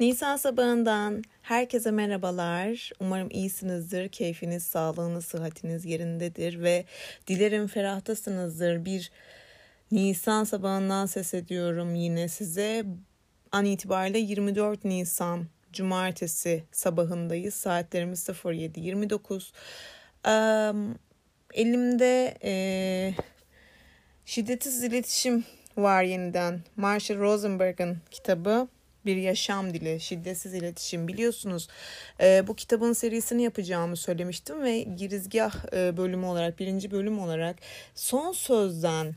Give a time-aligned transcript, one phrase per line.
[0.00, 2.90] Nisan sabahından herkese merhabalar.
[3.00, 6.84] Umarım iyisinizdir, keyfiniz, sağlığınız, sıhhatiniz yerindedir ve
[7.26, 8.84] dilerim ferahtasınızdır.
[8.84, 9.10] Bir
[9.90, 12.84] Nisan sabahından ses ediyorum yine size.
[13.52, 17.54] An itibariyle 24 Nisan Cumartesi sabahındayız.
[17.54, 19.52] Saatlerimiz 07.29.
[20.70, 20.98] Um,
[21.54, 23.14] elimde e,
[24.24, 25.44] şiddetsiz iletişim
[25.76, 26.60] var yeniden.
[26.76, 28.68] Marshall Rosenberg'in kitabı
[29.06, 31.68] bir yaşam dili, şiddetsiz iletişim biliyorsunuz.
[32.20, 37.56] E, bu kitabın serisini yapacağımı söylemiştim ve girizgah e, bölümü olarak, birinci bölüm olarak
[37.94, 39.14] son sözden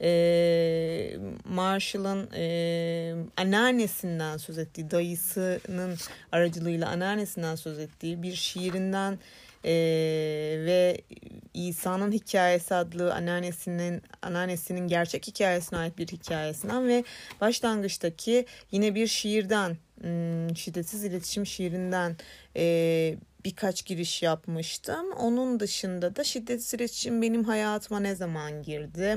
[0.00, 5.96] e, Marshall'ın e, anneannesinden söz ettiği, dayısının
[6.32, 9.18] aracılığıyla anneannesinden söz ettiği bir şiirinden
[9.64, 9.72] e,
[10.58, 11.00] ve
[11.54, 17.04] İsa'nın hikayesi adlı anneannesinin anneannesinin gerçek hikayesine ait bir hikayesinden ve
[17.40, 22.16] başlangıçtaki yine bir şiirden hmm, şiddetsiz iletişim şiirinden
[22.56, 25.12] e, birkaç giriş yapmıştım.
[25.12, 29.16] Onun dışında da şiddetsiz iletişim benim hayatıma ne zaman girdi?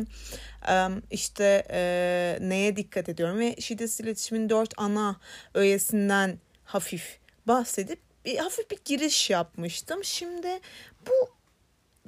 [1.11, 5.15] İşte e, neye dikkat ediyorum ve şiddetsiz iletişimin dört ana
[5.53, 10.03] öğesinden hafif bahsedip bir hafif bir giriş yapmıştım.
[10.03, 10.59] Şimdi
[11.07, 11.29] bu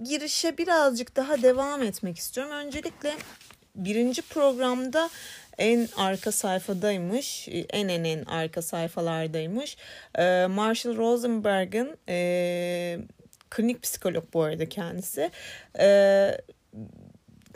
[0.04, 2.54] girişe birazcık daha devam etmek istiyorum.
[2.54, 3.14] Öncelikle
[3.76, 5.10] birinci programda
[5.58, 9.78] en arka sayfadaymış, en en en arka sayfalardaymış.
[10.20, 13.00] Ee, Marshall Rosenberg'in e,
[13.50, 15.32] klinik psikolog bu arada kendisi.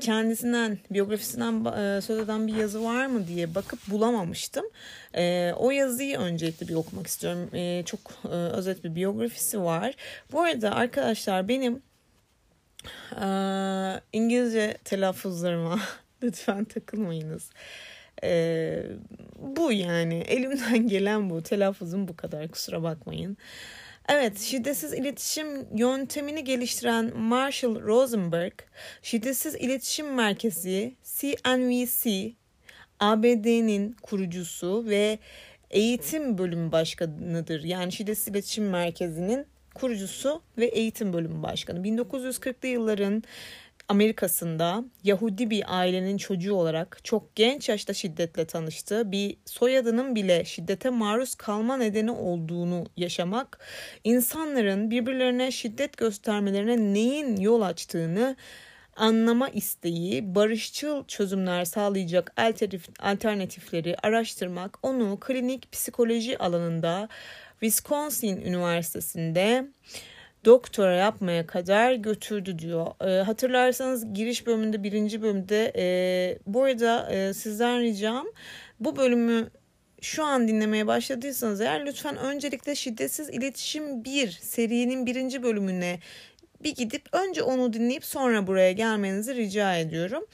[0.02, 4.66] Kendisinden, biyografisinden e, söz eden bir yazı var mı diye bakıp bulamamıştım.
[5.16, 7.50] E, o yazıyı öncelikle bir okumak istiyorum.
[7.54, 8.00] E, çok
[8.32, 9.96] özet bir biyografisi var.
[10.32, 11.82] Bu arada arkadaşlar benim
[14.14, 15.80] İngilizce telaffuzlarıma
[16.24, 17.50] lütfen takılmayınız.
[18.24, 18.84] E,
[19.40, 21.44] bu yani elimden gelen bu.
[21.44, 23.38] Telaffuzum bu kadar kusura bakmayın.
[24.14, 28.54] Evet, şiddetsiz iletişim yöntemini geliştiren Marshall Rosenberg,
[29.02, 32.34] Şiddetsiz İletişim Merkezi CNVC,
[33.00, 35.20] ABD'nin kurucusu ve
[35.70, 37.64] eğitim bölümü başkanıdır.
[37.64, 39.46] Yani Şiddetsiz İletişim Merkezi'nin
[39.76, 41.80] kurucusu ve eğitim bölümü başkanı.
[41.80, 43.24] 1940'lı yılların
[43.92, 49.12] Amerika'sında Yahudi bir ailenin çocuğu olarak çok genç yaşta şiddetle tanıştı.
[49.12, 53.60] Bir soyadının bile şiddete maruz kalma nedeni olduğunu yaşamak,
[54.04, 58.36] insanların birbirlerine şiddet göstermelerine neyin yol açtığını
[58.96, 62.34] anlama isteği, barışçıl çözümler sağlayacak
[63.00, 67.10] alternatifleri araştırmak onu klinik psikoloji alanında
[67.60, 69.68] Wisconsin Üniversitesi'nde
[70.46, 72.88] doktora yapmaya kadar götürdü diyor.
[73.08, 75.84] E, hatırlarsanız giriş bölümünde birinci bölümde e,
[76.48, 78.28] bu arada e, sizden ricam
[78.80, 79.50] bu bölümü
[80.02, 86.00] şu an dinlemeye başladıysanız eğer lütfen öncelikle şiddetsiz iletişim 1 serinin birinci bölümüne
[86.64, 90.26] bir gidip önce onu dinleyip sonra buraya gelmenizi rica ediyorum.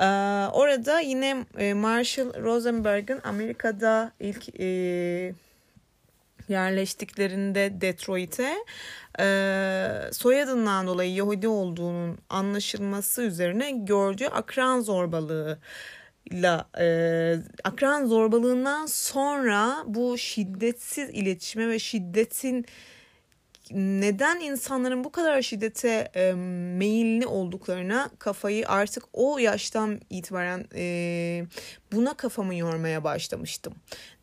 [0.00, 0.04] Ee,
[0.52, 5.32] orada yine e, Marshall Rosenberg'in Amerika'da ilk e,
[6.48, 8.54] yerleştiklerinde Detroit'e
[9.20, 15.58] e, soyadından dolayı Yahudi olduğunun anlaşılması üzerine gördüğü akran zorbalığı
[16.30, 16.50] ile
[17.64, 22.66] akran zorbalığından sonra bu şiddetsiz iletişime ve şiddetin
[23.72, 26.32] neden insanların bu kadar şiddete e,
[26.78, 31.44] meyilli olduklarına kafayı artık o yaştan itibaren e,
[31.92, 33.74] buna kafamı yormaya başlamıştım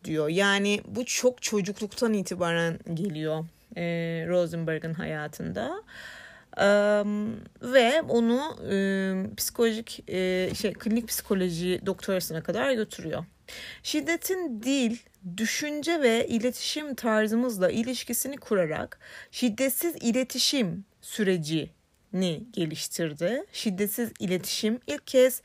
[0.03, 0.29] diyor.
[0.29, 3.45] Yani bu çok çocukluktan itibaren geliyor
[3.77, 3.83] e,
[4.27, 5.83] Rosenberg'in hayatında.
[6.61, 8.75] Um, ve onu e,
[9.37, 13.25] psikolojik e, şey klinik psikoloji doktorasına kadar götürüyor.
[13.83, 14.97] Şiddetin dil,
[15.37, 18.99] düşünce ve iletişim tarzımızla ilişkisini kurarak
[19.31, 23.43] şiddetsiz iletişim sürecini geliştirdi.
[23.51, 25.41] Şiddetsiz iletişim ilk kez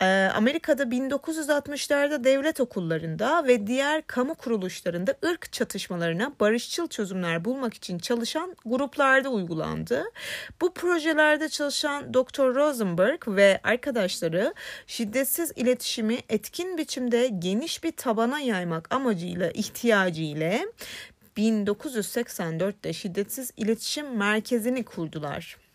[0.00, 8.56] Amerika'da 1960'larda devlet okullarında ve diğer kamu kuruluşlarında ırk çatışmalarına barışçıl çözümler bulmak için çalışan
[8.66, 10.04] gruplarda uygulandı.
[10.60, 12.54] Bu projelerde çalışan Dr.
[12.54, 14.54] Rosenberg ve arkadaşları
[14.86, 20.66] şiddetsiz iletişimi etkin biçimde geniş bir tabana yaymak amacıyla ihtiyacı ile
[21.36, 25.65] 1984'te şiddetsiz iletişim merkezini kurdular.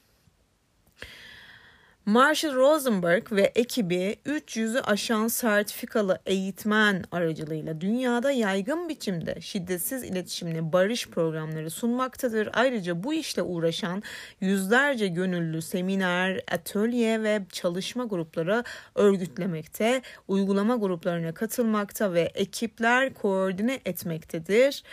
[2.06, 11.08] Marshall Rosenberg ve ekibi 300'ü aşan sertifikalı eğitmen aracılığıyla dünyada yaygın biçimde şiddetsiz iletişimli barış
[11.08, 12.50] programları sunmaktadır.
[12.54, 14.04] Ayrıca bu işle uğraşan
[14.40, 18.64] yüzlerce gönüllü seminer, atölye ve çalışma grupları
[18.96, 24.84] örgütlemekte, uygulama gruplarına katılmakta ve ekipler koordine etmektedir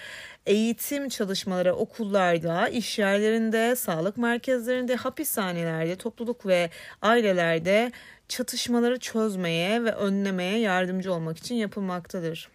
[0.48, 6.70] eğitim çalışmaları okullarda, iş yerlerinde, sağlık merkezlerinde, hapishanelerde, topluluk ve
[7.02, 7.92] ailelerde
[8.28, 12.48] çatışmaları çözmeye ve önlemeye yardımcı olmak için yapılmaktadır.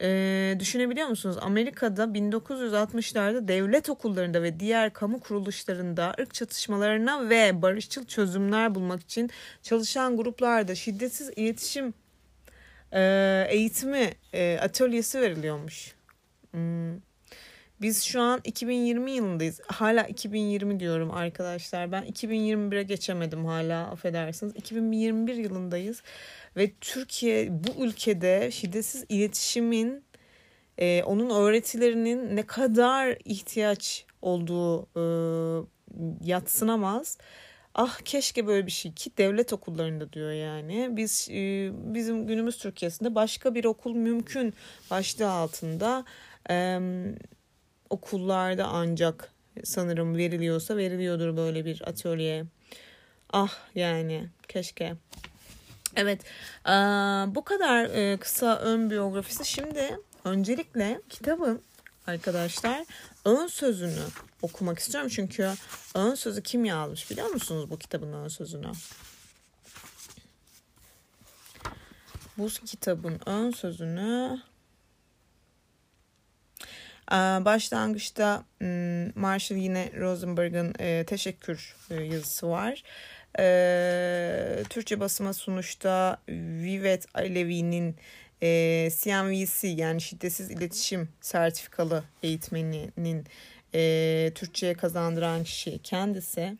[0.00, 1.36] Ee, düşünebiliyor musunuz?
[1.40, 9.30] Amerika'da 1960'larda devlet okullarında ve diğer kamu kuruluşlarında ırk çatışmalarına ve barışçıl çözümler bulmak için
[9.62, 11.94] çalışan gruplarda şiddetsiz iletişim
[12.92, 15.97] e, eğitimi e, atölyesi veriliyormuş.
[16.50, 17.00] Hmm.
[17.80, 19.60] Biz şu an 2020 yılındayız.
[19.66, 21.92] Hala 2020 diyorum arkadaşlar.
[21.92, 24.52] Ben 2021'e geçemedim hala affedersiniz.
[24.56, 26.02] 2021 yılındayız.
[26.56, 30.04] Ve Türkiye bu ülkede şiddetsiz iletişimin
[30.78, 35.02] e, onun öğretilerinin ne kadar ihtiyaç olduğu e,
[36.24, 37.18] yatsınamaz.
[37.74, 40.88] Ah keşke böyle bir şey ki devlet okullarında diyor yani.
[40.90, 44.54] Biz e, bizim günümüz Türkiye'sinde başka bir okul mümkün
[44.90, 46.04] başlığı altında
[46.50, 46.78] e,
[47.90, 49.32] okullarda ancak
[49.64, 52.44] sanırım veriliyorsa veriliyordur böyle bir atölye.
[53.32, 54.94] Ah yani keşke.
[55.96, 56.20] Evet
[56.66, 56.72] e,
[57.34, 59.44] bu kadar e, kısa ön biyografisi.
[59.44, 61.62] Şimdi öncelikle kitabın
[62.06, 62.84] arkadaşlar
[63.24, 64.04] ön sözünü
[64.42, 65.10] okumak istiyorum.
[65.14, 65.50] Çünkü
[65.94, 68.72] ön sözü kim yazmış biliyor musunuz bu kitabın ön sözünü?
[72.38, 74.40] Bu kitabın ön sözünü
[77.44, 78.44] Başlangıçta
[79.14, 82.82] Marshall yine Rosenberg'ın e, teşekkür e, yazısı var.
[83.38, 87.96] E, Türkçe basıma sunuşta Vivet Alevi'nin
[88.42, 93.24] e, CMVC yani şiddetsiz iletişim sertifikalı eğitmeninin
[93.74, 96.56] e, Türkçe'ye kazandıran kişi kendisi.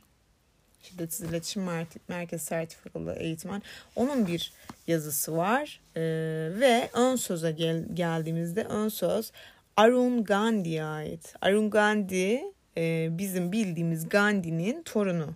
[0.83, 1.63] Şiddetsiz İletişim
[2.09, 3.63] Merkezi sertifikalı eğitmen.
[3.97, 4.53] Onun bir
[4.87, 5.81] yazısı var.
[5.97, 6.01] E,
[6.61, 9.33] ve ön söze gel, geldiğimizde ön söz
[9.79, 11.35] Arun Gandhi'ye ait.
[11.41, 15.35] Arun Gandhi e, bizim bildiğimiz Gandhi'nin torunu.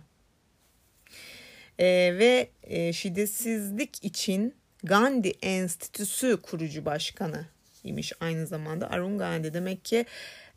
[1.79, 1.85] E,
[2.17, 7.45] ve e, şiddetsizlik için Gandhi Enstitüsü kurucu başkanı
[7.83, 8.89] imiş aynı zamanda.
[8.89, 10.05] Arun Gandhi demek ki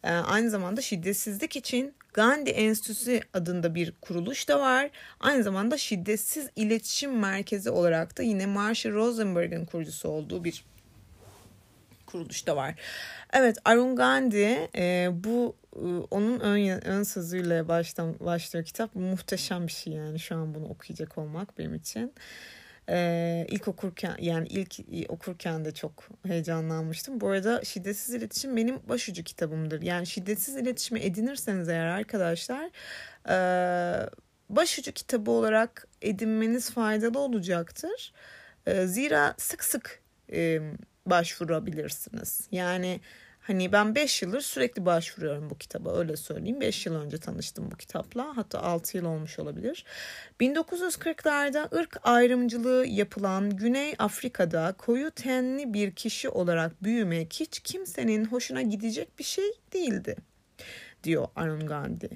[0.04, 4.90] e, aynı zamanda şiddetsizlik için Gandhi Enstitüsü adında bir kuruluş da var.
[5.20, 10.64] Aynı zamanda şiddetsiz iletişim merkezi olarak da yine Marshall Rosenberg'in kurucusu olduğu bir
[12.06, 12.74] kuruluş da var.
[13.32, 18.94] Evet Arun Gandhi e, bu e, onun ön, ön sözüyle baştan başlıyor kitap.
[18.94, 22.14] Muhteşem bir şey yani şu an bunu okuyacak olmak benim için.
[22.88, 27.20] Ee, ilk okurken yani ilk okurken de çok heyecanlanmıştım.
[27.20, 29.82] Bu arada şiddetsiz iletişim benim başucu kitabımdır.
[29.82, 32.70] Yani şiddetsiz iletişimi edinirseniz eğer arkadaşlar
[33.28, 33.36] e,
[34.50, 38.12] başucu kitabı olarak edinmeniz faydalı olacaktır.
[38.66, 40.60] E, zira sık sık e,
[41.06, 42.48] başvurabilirsiniz.
[42.52, 43.00] Yani
[43.40, 46.60] hani ben 5 yıldır sürekli başvuruyorum bu kitaba öyle söyleyeyim.
[46.60, 49.84] 5 yıl önce tanıştım bu kitapla hatta 6 yıl olmuş olabilir.
[50.40, 58.62] 1940'larda ırk ayrımcılığı yapılan Güney Afrika'da koyu tenli bir kişi olarak büyümek hiç kimsenin hoşuna
[58.62, 60.16] gidecek bir şey değildi
[61.06, 62.10] diyor Arun Gandhi.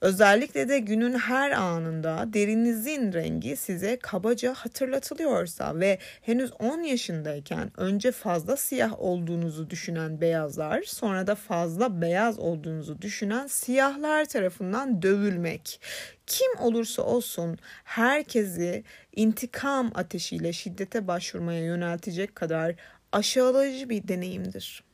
[0.00, 8.12] Özellikle de günün her anında derinizin rengi size kabaca hatırlatılıyorsa ve henüz 10 yaşındayken önce
[8.12, 15.80] fazla siyah olduğunuzu düşünen beyazlar, sonra da fazla beyaz olduğunuzu düşünen siyahlar tarafından dövülmek.
[16.26, 18.84] Kim olursa olsun herkesi
[19.16, 22.74] intikam ateşiyle şiddete başvurmaya yöneltecek kadar
[23.12, 24.84] aşağılayıcı bir deneyimdir.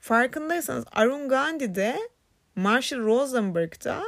[0.00, 1.98] Farkındaysanız Arun Gandhi de
[2.58, 4.02] Marshall Rosenberg'da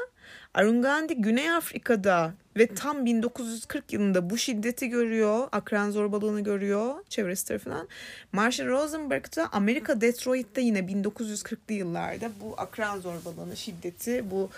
[0.55, 7.49] Arun Gandhi Güney Afrika'da ve tam 1940 yılında bu şiddeti görüyor, akran zorbalığını görüyor çevresi
[7.49, 7.89] tarafından.
[8.33, 14.51] Marshall Rosenberg da Amerika Detroit'te yine 1940'lı yıllarda bu akran zorbalığını, şiddeti, bu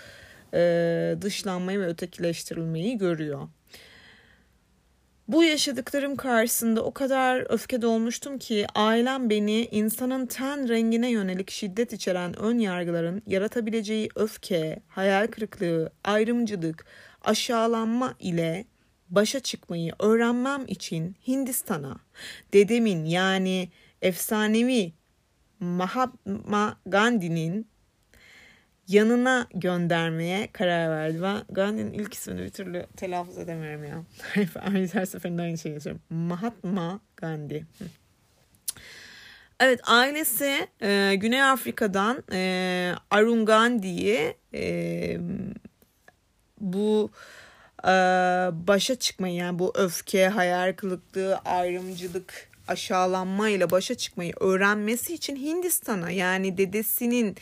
[0.53, 3.47] e, dışlanmayı ve ötekileştirilmeyi görüyor.
[5.27, 11.93] Bu yaşadıklarım karşısında o kadar öfke dolmuştum ki ailem beni insanın ten rengine yönelik şiddet
[11.93, 16.85] içeren ön yargıların yaratabileceği öfke, hayal kırıklığı, ayrımcılık,
[17.21, 18.65] aşağılanma ile
[19.09, 21.99] başa çıkmayı öğrenmem için Hindistan'a,
[22.53, 23.69] dedemin yani
[24.01, 24.93] efsanevi
[25.59, 27.67] Mahatma Gandhi'nin
[28.87, 31.21] yanına göndermeye karar verdi.
[31.21, 34.03] Ben Gandhi'nin ilk ismini bir türlü telaffuz edemiyorum ya.
[34.93, 36.01] her seferinde aynı şeyi yazıyorum.
[36.09, 37.65] Mahatma Gandhi.
[39.59, 45.17] Evet ailesi e, Güney Afrika'dan e, Arun Gandhi'yi e,
[46.59, 47.11] bu
[47.83, 47.89] e,
[48.67, 56.11] başa çıkmayı yani bu öfke, hayal kırıklığı, ayrımcılık, aşağılanma ile başa çıkmayı öğrenmesi için Hindistan'a
[56.11, 57.37] yani dedesinin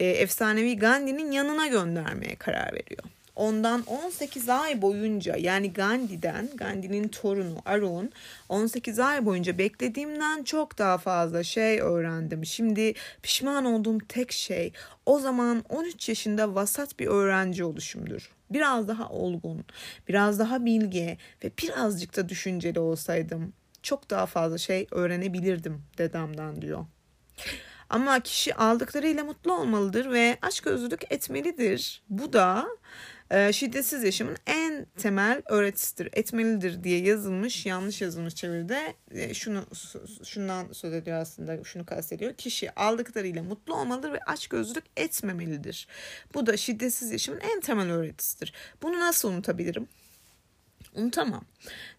[0.00, 3.02] e, efsanevi Gandhi'nin yanına göndermeye karar veriyor.
[3.36, 8.12] Ondan 18 ay boyunca yani Gandhi'den, Gandhi'nin torunu Arun
[8.48, 12.46] 18 ay boyunca beklediğimden çok daha fazla şey öğrendim.
[12.46, 14.72] Şimdi pişman olduğum tek şey
[15.06, 18.30] o zaman 13 yaşında vasat bir öğrenci oluşumdur.
[18.50, 19.64] Biraz daha olgun,
[20.08, 26.86] biraz daha bilge ve birazcık da düşünceli olsaydım çok daha fazla şey öğrenebilirdim dedemden diyor.
[27.90, 32.02] Ama kişi aldıklarıyla mutlu olmalıdır ve aşk özlülük etmelidir.
[32.08, 32.66] Bu da
[33.30, 36.08] e, şiddetsiz yaşamın en temel öğretisidir.
[36.12, 39.64] Etmelidir diye yazılmış, yanlış yazılmış çeviride e, şunu
[40.24, 42.34] şundan söz ediyor aslında, şunu kastediyor.
[42.34, 45.88] Kişi aldıklarıyla mutlu olmalıdır ve aşk özlülük etmemelidir.
[46.34, 48.52] Bu da şiddetsiz yaşamın en temel öğretisidir.
[48.82, 49.88] Bunu nasıl unutabilirim?
[50.94, 51.44] Unutamam.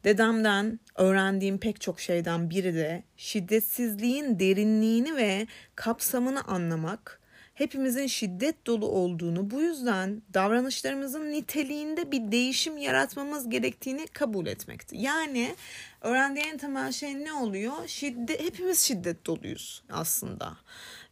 [0.04, 7.20] Dedemden öğrendiğim pek çok şeyden biri de şiddetsizliğin derinliğini ve kapsamını anlamak,
[7.54, 14.98] hepimizin şiddet dolu olduğunu, bu yüzden davranışlarımızın niteliğinde bir değişim yaratmamız gerektiğini kabul etmekti.
[14.98, 15.56] Yani
[16.02, 17.74] öğrendiği en temel şey ne oluyor?
[17.88, 20.58] Şiddet, hepimiz şiddet doluyuz aslında.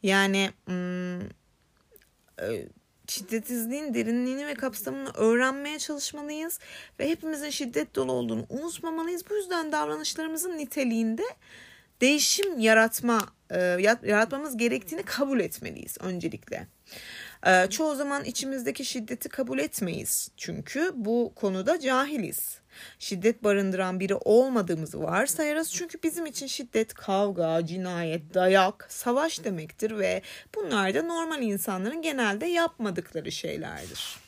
[0.03, 1.19] Yani hmm,
[3.07, 6.59] şiddetsizliğin derinliğini ve kapsamını öğrenmeye çalışmalıyız
[6.99, 9.29] ve hepimizin şiddet dolu olduğunu unutmamalıyız.
[9.29, 11.23] Bu yüzden davranışlarımızın niteliğinde
[12.01, 13.59] değişim yaratma e,
[14.03, 16.67] yaratmamız gerektiğini kabul etmeliyiz öncelikle.
[17.45, 22.62] E, çoğu zaman içimizdeki şiddeti kabul etmeyiz çünkü bu konuda cahiliz
[22.99, 25.71] şiddet barındıran biri olmadığımızı varsayarız.
[25.71, 30.21] Çünkü bizim için şiddet kavga, cinayet, dayak, savaş demektir ve
[30.55, 34.23] bunlar da normal insanların genelde yapmadıkları şeylerdir.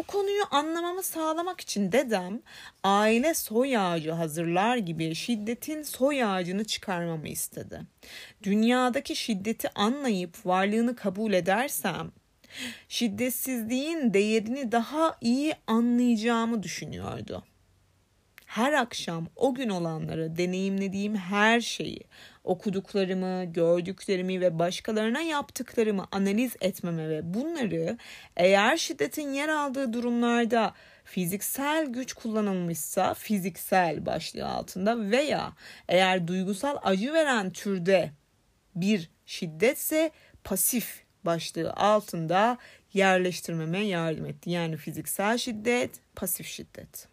[0.00, 2.40] Bu konuyu anlamamı sağlamak için dedem
[2.84, 7.80] aile soy ağacı hazırlar gibi şiddetin soy ağacını çıkarmamı istedi.
[8.42, 12.12] Dünyadaki şiddeti anlayıp varlığını kabul edersem
[12.88, 17.44] şiddetsizliğin değerini daha iyi anlayacağımı düşünüyordu.
[18.46, 22.00] Her akşam o gün olanları, deneyimlediğim her şeyi,
[22.44, 27.98] okuduklarımı, gördüklerimi ve başkalarına yaptıklarımı analiz etmeme ve bunları
[28.36, 35.52] eğer şiddetin yer aldığı durumlarda fiziksel güç kullanılmışsa fiziksel başlığı altında veya
[35.88, 38.10] eğer duygusal acı veren türde
[38.74, 40.10] bir şiddetse
[40.44, 42.58] pasif başlığı altında
[42.94, 44.50] yerleştirmeme yardım etti.
[44.50, 47.08] Yani fiziksel şiddet, pasif şiddet.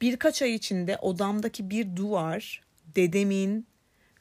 [0.00, 2.62] Birkaç ay içinde odamdaki bir duvar
[2.96, 3.66] dedemin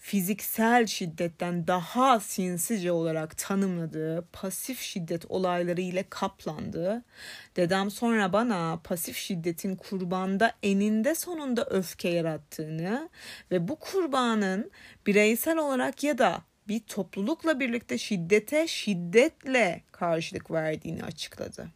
[0.04, 7.04] fiziksel şiddetten daha sinsice olarak tanımladığı pasif şiddet olayları ile kaplandı.
[7.56, 13.10] Dedem sonra bana pasif şiddetin kurbanda eninde sonunda öfke yarattığını
[13.52, 14.72] ve bu kurbanın
[15.08, 21.70] bireysel olarak ya da bir toplulukla birlikte şiddete şiddetle karşılık verdiğini açıkladı.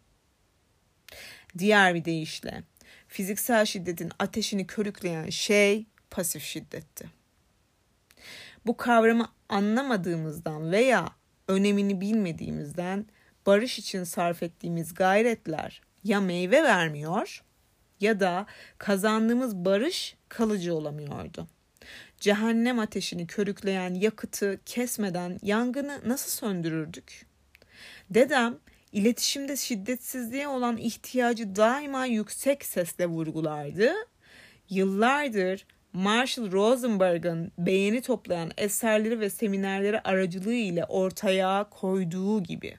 [1.58, 2.64] Diğer bir deyişle
[3.08, 7.10] fiziksel şiddetin ateşini körükleyen şey pasif şiddetti.
[8.66, 11.10] Bu kavramı anlamadığımızdan veya
[11.48, 13.06] önemini bilmediğimizden
[13.46, 17.44] barış için sarf ettiğimiz gayretler ya meyve vermiyor
[18.00, 18.46] ya da
[18.78, 21.48] kazandığımız barış kalıcı olamıyordu
[22.20, 27.26] cehennem ateşini körükleyen yakıtı kesmeden yangını nasıl söndürürdük?
[28.10, 28.58] Dedem
[28.92, 33.94] iletişimde şiddetsizliğe olan ihtiyacı daima yüksek sesle vurgulardı.
[34.70, 42.78] Yıllardır Marshall Rosenberg'ın beğeni toplayan eserleri ve seminerleri aracılığı ile ortaya koyduğu gibi.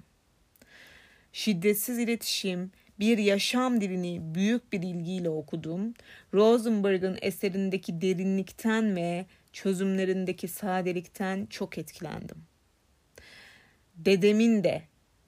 [1.32, 5.94] Şiddetsiz iletişim, bir yaşam dilini büyük bir ilgiyle okudum.
[6.34, 12.36] Rosenberg'ın eserindeki derinlikten ve çözümlerindeki sadelikten çok etkilendim.
[13.96, 14.82] Dedemin de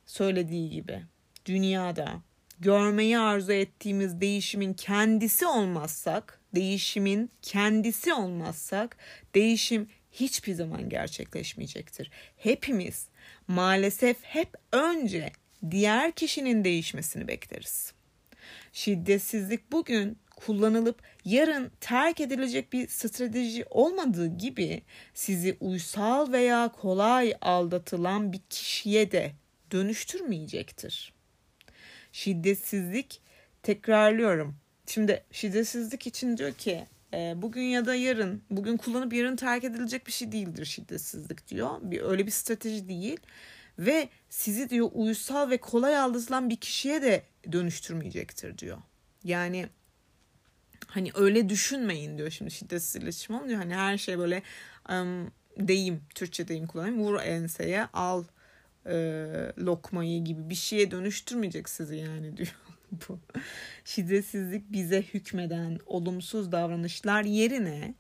[0.07, 1.03] söylediği gibi
[1.47, 2.23] dünyada
[2.61, 8.97] görmeyi arzu ettiğimiz değişimin kendisi olmazsak, değişimin kendisi olmazsak
[9.35, 12.11] değişim hiçbir zaman gerçekleşmeyecektir.
[12.37, 13.09] Hepimiz
[13.49, 15.33] maalesef hep önce
[15.71, 17.93] diğer kişinin değişmesini bekleriz.
[18.73, 24.83] Şiddetsizlik bugün kullanılıp yarın terk edilecek bir strateji olmadığı gibi
[25.15, 29.33] sizi uysal veya kolay aldatılan bir kişiye de
[29.71, 31.13] dönüştürmeyecektir.
[32.13, 33.21] Şiddetsizlik
[33.63, 34.57] tekrarlıyorum.
[34.87, 40.07] Şimdi şiddetsizlik için diyor ki e, bugün ya da yarın, bugün kullanıp yarın terk edilecek
[40.07, 41.71] bir şey değildir şiddetsizlik diyor.
[41.83, 43.21] Bir öyle bir strateji değil
[43.81, 47.23] ve sizi diyor uysal ve kolay aldatılan bir kişiye de
[47.53, 48.79] dönüştürmeyecektir diyor.
[49.25, 49.67] Yani
[50.87, 53.59] hani öyle düşünmeyin diyor şimdi şiddetsiz iletişim olmuyor.
[53.59, 54.43] Hani her şey böyle
[54.91, 56.99] um, deyim, Türkçe deyim kullanayım.
[56.99, 58.25] Vur enseye, al
[58.87, 58.95] e,
[59.59, 62.57] lokmayı gibi bir şeye dönüştürmeyecek sizi yani diyor.
[63.09, 63.19] Bu
[63.85, 67.95] şiddetsizlik bize hükmeden olumsuz davranışlar yerine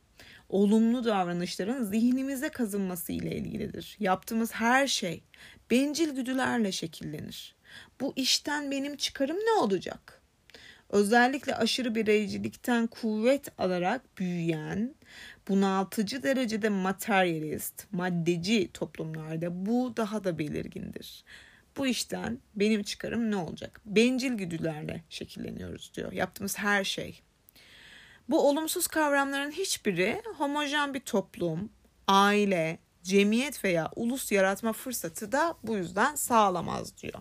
[0.49, 3.97] olumlu davranışların zihnimize kazınması ile ilgilidir.
[4.01, 5.23] Yaptığımız her şey
[5.71, 7.57] bencil güdülerle şekillenir.
[8.01, 10.21] Bu işten benim çıkarım ne olacak?
[10.91, 14.95] Özellikle aşırı bireycilikten kuvvet alarak büyüyen,
[15.49, 21.25] bunaltıcı derecede materyalist, maddeci toplumlarda bu daha da belirgindir.
[21.77, 23.81] Bu işten benim çıkarım ne olacak?
[23.85, 26.13] Bencil güdülerle şekilleniyoruz diyor.
[26.13, 27.23] Yaptığımız her şey.
[28.29, 31.73] Bu olumsuz kavramların hiçbiri homojen bir toplum,
[32.07, 37.19] aile, cemiyet veya ulus yaratma fırsatı da bu yüzden sağlamaz diyor.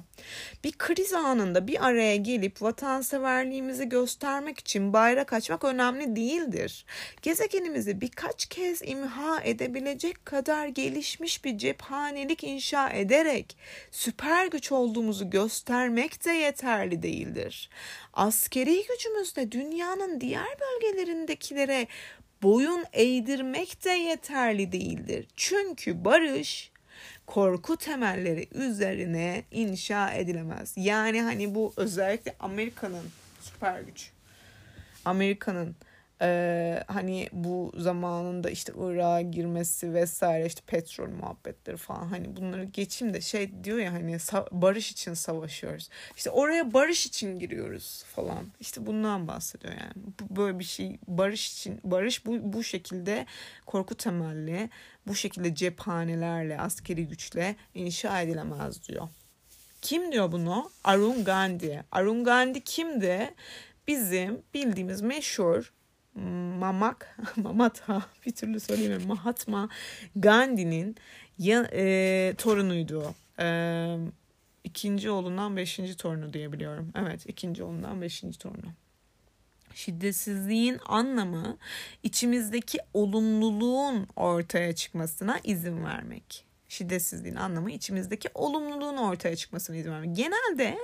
[0.63, 6.85] Bir kriz anında bir araya gelip vatanseverliğimizi göstermek için bayrak açmak önemli değildir.
[7.21, 13.57] Gezegenimizi birkaç kez imha edebilecek kadar gelişmiş bir cephanelik inşa ederek
[13.91, 17.69] süper güç olduğumuzu göstermek de yeterli değildir.
[18.13, 21.87] Askeri gücümüzle dünyanın diğer bölgelerindekilere
[22.43, 25.27] boyun eğdirmek de yeterli değildir.
[25.35, 26.71] Çünkü barış
[27.25, 30.73] korku temelleri üzerine inşa edilemez.
[30.77, 33.05] Yani hani bu özellikle Amerika'nın
[33.41, 34.11] süper güç.
[35.05, 35.75] Amerika'nın
[36.21, 43.13] ee, hani bu zamanında işte Irak'a girmesi vesaire işte petrol muhabbetleri falan hani bunları geçeyim
[43.13, 44.17] de şey diyor ya hani
[44.51, 45.89] barış için savaşıyoruz.
[46.17, 48.45] İşte oraya barış için giriyoruz falan.
[48.59, 49.93] İşte bundan bahsediyor yani.
[50.19, 53.25] Bu, böyle bir şey barış için barış bu bu şekilde
[53.65, 54.69] korku temelli
[55.07, 59.07] bu şekilde cephanelerle askeri güçle inşa edilemez diyor.
[59.81, 60.71] Kim diyor bunu?
[60.83, 61.83] Arun Gandhi.
[61.91, 63.33] Arun Gandhi kimdi?
[63.87, 65.73] Bizim bildiğimiz meşhur
[66.59, 69.69] Mamak, Mamata bir türlü söyleyeyim Mahatma
[70.15, 70.95] Gandhi'nin
[71.37, 73.15] ya, e, torunuydu.
[73.39, 73.97] E,
[74.63, 76.91] ikinci oğlundan beşinci torunu diyebiliyorum.
[76.95, 78.73] Evet ikinci oğlundan beşinci torunu.
[79.73, 81.57] Şiddetsizliğin anlamı
[82.03, 86.45] içimizdeki olumluluğun ortaya çıkmasına izin vermek.
[86.69, 90.15] Şiddetsizliğin anlamı içimizdeki olumluluğun ortaya çıkmasına izin vermek.
[90.17, 90.77] Genelde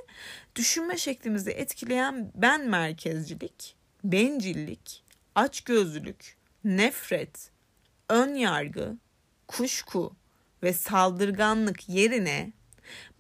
[0.56, 5.04] düşünme şeklimizi etkileyen ben merkezcilik, bencillik,
[5.36, 7.52] açgözlülük, nefret,
[8.10, 8.98] ön yargı,
[9.48, 10.16] kuşku
[10.64, 12.54] ve saldırganlık yerine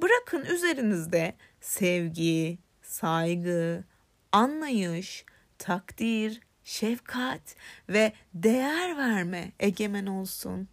[0.01, 3.84] bırakın üzerinizde sevgi, saygı,
[4.32, 5.25] anlayış,
[5.58, 7.56] takdir, şefkat
[7.89, 10.67] ve değer verme egemen olsun.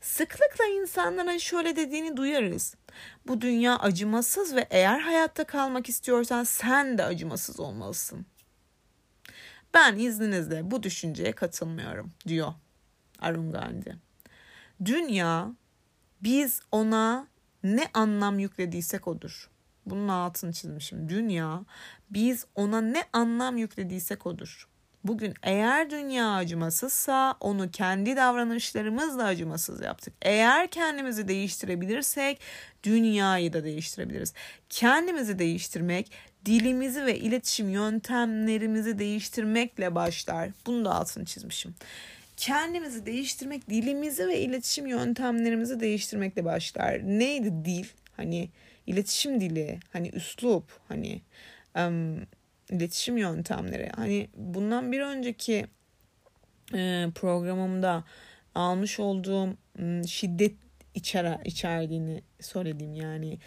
[0.00, 2.74] Sıklıkla insanların şöyle dediğini duyarız.
[3.26, 8.26] Bu dünya acımasız ve eğer hayatta kalmak istiyorsan sen de acımasız olmalısın.
[9.74, 12.52] Ben izninizle bu düşünceye katılmıyorum diyor
[13.18, 13.96] Arun Gandhi.
[14.84, 15.54] Dünya
[16.22, 17.26] biz ona
[17.62, 19.50] ne anlam yüklediysek odur.
[19.86, 21.08] Bunun altını çizmişim.
[21.08, 21.64] Dünya
[22.10, 24.68] biz ona ne anlam yüklediysek odur.
[25.04, 30.14] Bugün eğer dünya acımasızsa onu kendi davranışlarımızla acımasız yaptık.
[30.22, 32.40] Eğer kendimizi değiştirebilirsek
[32.82, 34.34] dünyayı da değiştirebiliriz.
[34.68, 36.12] Kendimizi değiştirmek
[36.46, 40.50] dilimizi ve iletişim yöntemlerimizi değiştirmekle başlar.
[40.66, 41.74] Bunu da altını çizmişim.
[42.36, 47.00] Kendimizi değiştirmek, dilimizi ve iletişim yöntemlerimizi değiştirmekle başlar.
[47.04, 47.84] Neydi dil?
[48.16, 48.48] Hani
[48.86, 51.20] iletişim dili, hani üslup, hani
[51.76, 52.22] um,
[52.70, 53.90] iletişim yöntemleri.
[53.96, 55.66] Hani bundan bir önceki
[56.74, 58.04] e, programımda
[58.54, 59.56] almış olduğum
[60.06, 60.54] şiddet
[60.94, 63.38] içer içerdiğini söylediğim yani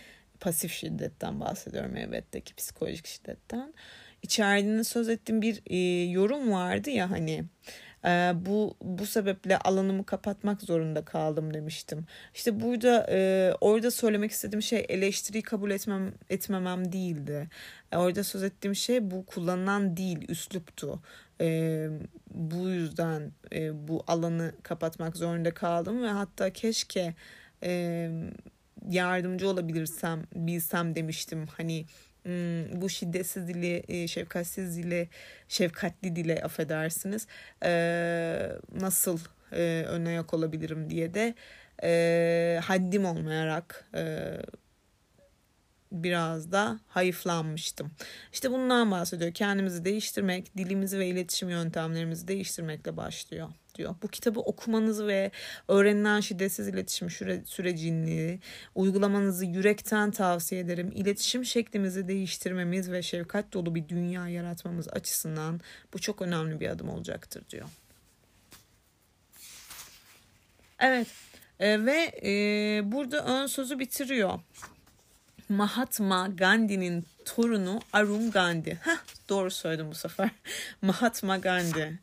[0.44, 3.74] pasif şiddetten bahsediyorum elbette ki psikolojik şiddetten.
[4.22, 5.78] İçerdiğini söz ettiğim bir e,
[6.12, 7.46] yorum vardı ya hani
[8.06, 12.06] e, bu bu sebeple alanımı kapatmak zorunda kaldım demiştim.
[12.34, 17.50] İşte burada e, orada söylemek istediğim şey eleştiriyi kabul etmem etmemem değildi.
[17.92, 21.00] E, orada söz ettiğim şey bu kullanılan dil, üsluptu.
[21.42, 21.88] E,
[22.32, 27.14] bu yüzden e, bu alanı kapatmak zorunda kaldım ve hatta keşke
[27.64, 28.10] e,
[28.90, 31.86] yardımcı olabilirsem bilsem demiştim hani
[32.24, 35.10] hmm, bu şiddetsiz dili, e, şefkatsiz dili,
[35.48, 37.28] şefkatli dile affedersiniz
[37.64, 37.72] e,
[38.80, 39.20] nasıl
[39.52, 41.36] e, ön ayak olabilirim diye de
[42.60, 43.90] haddim olmayarak
[45.92, 47.92] biraz da hayıflanmıştım.
[48.34, 49.34] İşte bundan bahsediyor.
[49.34, 53.96] Kendimizi değiştirmek, dilimizi ve iletişim yöntemlerimizi değiştirmekle başlıyor diyor.
[54.04, 55.32] Bu kitabı okumanızı ve
[55.68, 58.40] öğrenilen şiddetsiz iletişim süre, sürecini
[58.76, 60.92] uygulamanızı yürekten tavsiye ederim.
[60.96, 65.62] İletişim şeklimizi değiştirmemiz ve şefkat dolu bir dünya yaratmamız açısından
[65.94, 67.68] bu çok önemli bir adım olacaktır diyor.
[70.80, 71.08] Evet
[71.60, 72.32] e, ve e,
[72.92, 74.40] burada ön sözü bitiriyor.
[75.50, 78.78] Mahatma Gandhi'nin torunu Arun Gandhi.
[78.82, 78.98] Heh,
[79.30, 80.30] doğru söyledim bu sefer.
[80.82, 82.00] Mahatma Gandhi.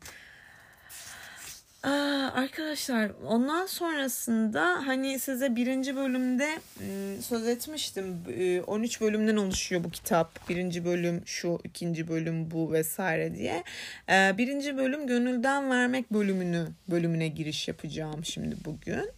[1.83, 6.49] Arkadaşlar ondan sonrasında hani size birinci bölümde
[6.81, 8.23] ıı, söz etmiştim.
[8.67, 10.49] 13 bölümden oluşuyor bu kitap.
[10.49, 13.63] Birinci bölüm şu, ikinci bölüm bu vesaire diye.
[14.09, 19.11] Birinci bölüm gönülden vermek bölümünü bölümüne giriş yapacağım şimdi bugün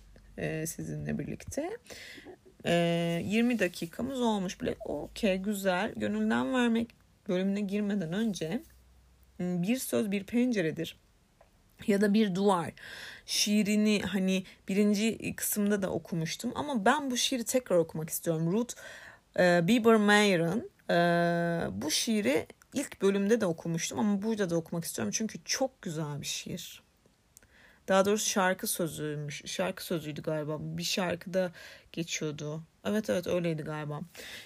[0.65, 1.69] sizinle birlikte.
[2.65, 4.75] 20 dakikamız olmuş bile.
[4.85, 5.93] Okey güzel.
[5.95, 6.89] Gönülden vermek
[7.29, 8.63] bölümüne girmeden önce
[9.39, 11.02] bir söz bir penceredir
[11.87, 12.71] ya da bir duvar
[13.25, 18.51] şiirini hani birinci kısımda da okumuştum ama ben bu şiiri tekrar okumak istiyorum.
[18.51, 18.75] Ruth
[19.39, 19.97] e, Bieber
[20.89, 26.21] e, bu şiiri ilk bölümde de okumuştum ama burada da okumak istiyorum çünkü çok güzel
[26.21, 26.83] bir şiir.
[27.87, 29.41] Daha doğrusu şarkı sözüymüş.
[29.45, 30.57] Şarkı sözüydü galiba.
[30.59, 31.51] Bir şarkıda
[31.91, 32.63] geçiyordu.
[32.85, 34.01] Evet evet öyleydi galiba.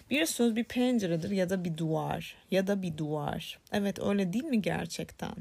[0.09, 2.35] Bir söz bir penceredir ya da bir duvar.
[2.51, 3.59] Ya da bir duvar.
[3.71, 5.35] Evet öyle değil mi gerçekten?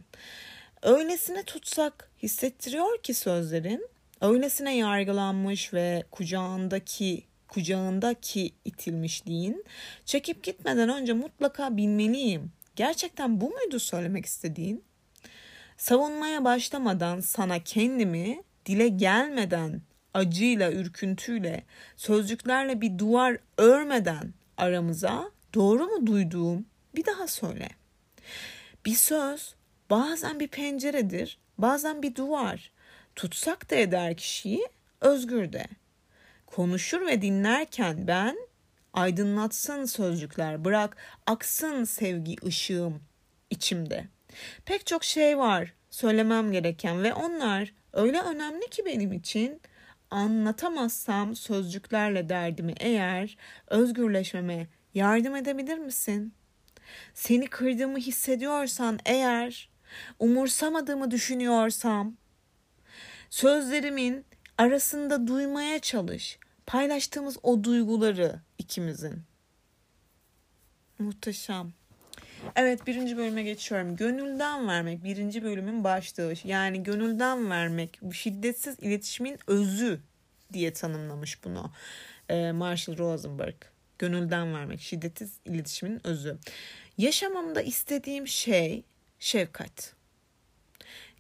[0.83, 3.89] Öylesine tutsak hissettiriyor ki sözlerin.
[4.21, 9.65] Öylesine yargılanmış ve kucağındaki kucağındaki itilmişliğin
[10.05, 12.53] çekip gitmeden önce mutlaka bilmeliyim.
[12.77, 14.85] Gerçekten bu muydu söylemek istediğin?
[15.77, 19.83] Savunmaya başlamadan sana kendimi dile gelmeden
[20.15, 21.63] acıyla, ürküntüyle,
[21.97, 27.69] sözcüklerle bir duvar örmeden aramıza doğru mu duyduğum bir daha söyle.
[28.87, 29.56] Bir söz
[29.91, 32.73] bazen bir penceredir, bazen bir duvar.
[33.17, 34.69] Tutsak da eder kişiyi,
[35.01, 35.67] özgür de.
[36.47, 38.37] Konuşur ve dinlerken ben
[38.93, 40.97] aydınlatsın sözcükler, bırak
[41.27, 43.03] aksın sevgi ışığım
[43.51, 44.05] içimde.
[44.65, 49.61] Pek çok şey var söylemem gereken ve onlar öyle önemli ki benim için
[50.11, 56.35] anlatamazsam sözcüklerle derdimi eğer özgürleşmeme yardım edebilir misin?
[57.15, 59.69] Seni kırdığımı hissediyorsan eğer
[60.19, 62.17] umursamadığımı düşünüyorsam
[63.31, 64.25] sözlerimin
[64.59, 66.39] arasında duymaya çalış.
[66.67, 69.23] Paylaştığımız o duyguları ikimizin.
[70.99, 71.73] Muhteşem.
[72.57, 73.97] Evet birinci bölüme geçiyorum.
[73.97, 76.35] Gönülden vermek birinci bölümün başlığı.
[76.45, 80.01] Yani gönülden vermek şiddetsiz iletişimin özü
[80.53, 81.73] diye tanımlamış bunu
[82.29, 83.55] e, Marshall Rosenberg.
[83.99, 86.39] Gönülden vermek şiddetsiz iletişimin özü.
[86.99, 88.85] Yaşamamda istediğim şey
[89.19, 89.95] şefkat.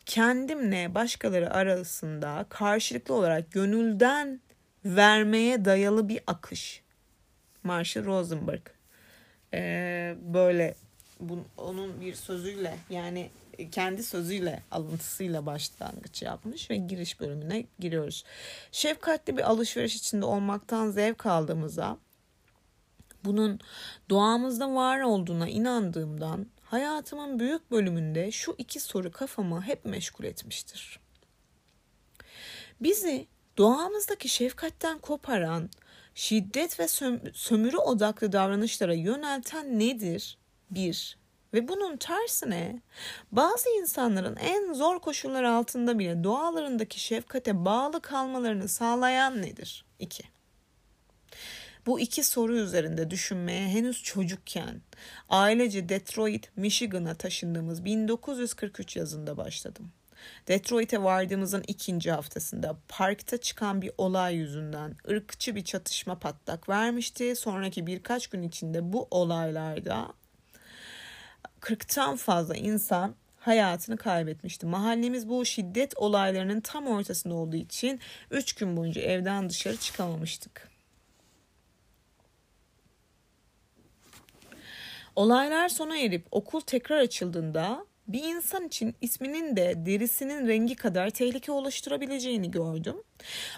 [0.06, 4.40] Kendimle başkaları arasında karşılıklı olarak gönülden
[4.84, 6.82] vermeye dayalı bir akış.
[7.62, 8.66] Marshall Rosenberg.
[9.54, 10.74] Ee, böyle
[11.20, 13.30] bu, onun bir sözüyle yani
[13.72, 18.24] kendi sözüyle alıntısıyla başlangıç yapmış ve giriş bölümüne giriyoruz.
[18.72, 21.98] Şefkatli bir alışveriş içinde olmaktan zevk aldığımıza
[23.24, 23.60] bunun
[24.10, 31.00] doğamızda var olduğuna inandığımdan hayatımın büyük bölümünde şu iki soru kafamı hep meşgul etmiştir.
[32.80, 33.26] Bizi
[33.58, 35.70] doğamızdaki şefkatten koparan,
[36.14, 36.88] şiddet ve
[37.32, 40.38] sömürü odaklı davranışlara yönelten nedir?
[40.70, 41.18] Bir.
[41.54, 42.82] Ve bunun tersine
[43.32, 49.84] bazı insanların en zor koşullar altında bile doğalarındaki şefkate bağlı kalmalarını sağlayan nedir?
[49.98, 50.35] İki.
[51.86, 54.80] Bu iki soru üzerinde düşünmeye henüz çocukken
[55.28, 59.92] ailece Detroit, Michigan'a taşındığımız 1943 yazında başladım.
[60.48, 67.36] Detroit'e vardığımızın ikinci haftasında parkta çıkan bir olay yüzünden ırkçı bir çatışma patlak vermişti.
[67.36, 70.12] Sonraki birkaç gün içinde bu olaylarda
[71.60, 74.66] 40'tan fazla insan hayatını kaybetmişti.
[74.66, 80.75] Mahallemiz bu şiddet olaylarının tam ortasında olduğu için 3 gün boyunca evden dışarı çıkamamıştık.
[85.16, 91.52] Olaylar sona erip okul tekrar açıldığında bir insan için isminin de derisinin rengi kadar tehlike
[91.52, 92.96] oluşturabileceğini gördüm.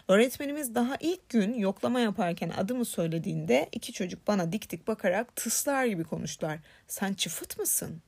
[0.08, 5.84] Öğretmenimiz daha ilk gün yoklama yaparken adımı söylediğinde iki çocuk bana dik dik bakarak tıslar
[5.84, 6.58] gibi konuştular.
[6.88, 8.02] Sen çıfıt mısın?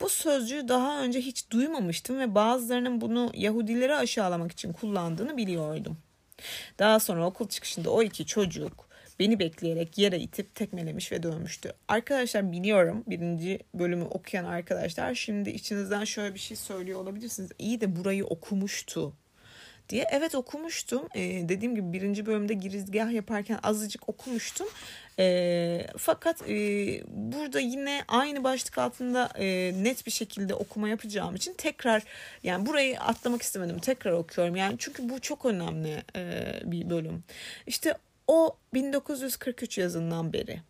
[0.00, 5.98] Bu sözcüğü daha önce hiç duymamıştım ve bazılarının bunu Yahudileri aşağılamak için kullandığını biliyordum.
[6.78, 8.87] Daha sonra okul çıkışında o iki çocuk
[9.20, 11.72] beni bekleyerek yere itip tekmelemiş ve dövmüştü.
[11.88, 17.50] Arkadaşlar biliyorum birinci bölümü okuyan arkadaşlar şimdi içinizden şöyle bir şey söylüyor olabilirsiniz.
[17.58, 19.14] İyi de burayı okumuştu
[19.88, 20.06] diye.
[20.12, 21.08] Evet okumuştum.
[21.14, 24.68] Ee, dediğim gibi birinci bölümde girizgah yaparken azıcık okumuştum.
[25.18, 26.54] E, fakat e,
[27.08, 32.02] burada yine aynı başlık altında e, net bir şekilde okuma yapacağım için tekrar
[32.42, 33.78] yani burayı atlamak istemedim.
[33.78, 34.56] Tekrar okuyorum.
[34.56, 37.24] Yani çünkü bu çok önemli e, bir bölüm.
[37.66, 37.94] İşte
[38.28, 40.60] o 1943 yazından beri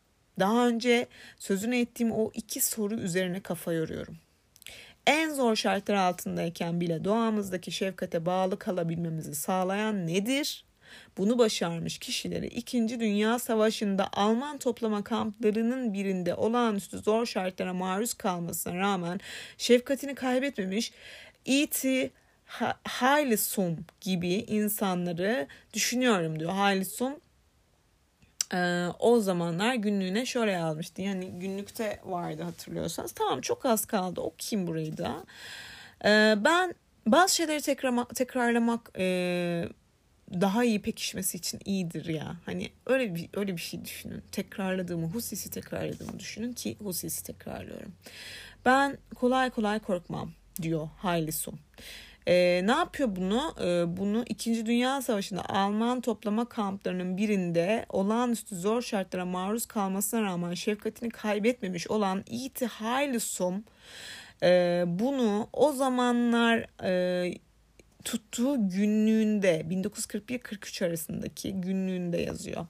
[0.40, 1.06] daha önce
[1.38, 4.16] sözünü ettiğim o iki soru üzerine kafa yoruyorum.
[5.06, 10.64] En zor şartlar altındayken bile doğamızdaki şefkate bağlı kalabilmemizi sağlayan nedir?
[11.18, 13.00] Bunu başarmış kişileri 2.
[13.00, 19.20] Dünya Savaşı'nda Alman toplama kamplarının birinde olağanüstü zor şartlara maruz kalmasına rağmen
[19.58, 20.92] şefkatini kaybetmemiş
[21.46, 22.10] E.T.
[22.84, 26.52] Haylisum gibi insanları düşünüyorum diyor.
[26.52, 27.20] Haylisum
[28.54, 31.02] ee, o zamanlar günlüğüne şöyle yazmıştı.
[31.02, 33.12] Yani günlükte vardı hatırlıyorsanız.
[33.12, 34.20] Tamam çok az kaldı.
[34.20, 35.24] Okuyayım burayı da.
[36.04, 36.74] Ee, ben
[37.06, 39.68] bazı şeyleri tekrar, tekrarlamak e,
[40.32, 42.36] daha iyi pekişmesi için iyidir ya.
[42.46, 44.22] Hani öyle bir öyle bir şey düşünün.
[44.32, 47.92] Tekrarladığımı, husisi tekrarladığımı düşünün ki husisi tekrarlıyorum.
[48.64, 50.32] Ben kolay kolay korkmam
[50.62, 51.58] diyor Haylisum.
[52.28, 53.54] Ee, ne yapıyor bunu?
[53.60, 54.66] Ee, bunu 2.
[54.66, 62.24] Dünya Savaşı'nda Alman toplama kamplarının birinde olağanüstü zor şartlara maruz kalmasına rağmen şefkatini kaybetmemiş olan
[62.30, 62.66] E.T.
[62.66, 63.64] Haylisum
[64.42, 67.34] e, bunu o zamanlar e,
[68.04, 72.66] tuttuğu günlüğünde 1941-43 arasındaki günlüğünde yazıyor.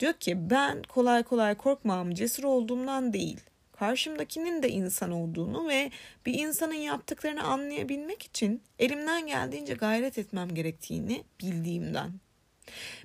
[0.00, 3.40] Diyor ki ben kolay kolay korkmam cesur olduğumdan değil
[3.80, 5.90] karşımdakinin de insan olduğunu ve
[6.26, 12.12] bir insanın yaptıklarını anlayabilmek için elimden geldiğince gayret etmem gerektiğini bildiğimden.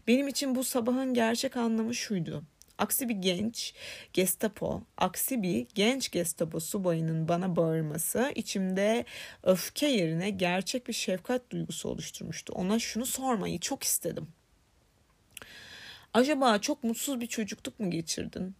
[0.08, 2.44] Benim için bu sabahın gerçek anlamı şuydu.
[2.78, 3.74] Aksi bir genç
[4.14, 9.06] Gestapo, aksi bir genç Gestapo subayının bana bağırması içimde
[9.44, 12.54] öfke yerine gerçek bir şefkat duygusu oluşturmuştu.
[12.54, 14.28] Ona şunu sormayı çok istedim.
[16.14, 18.56] Acaba çok mutsuz bir çocukluk mu geçirdin?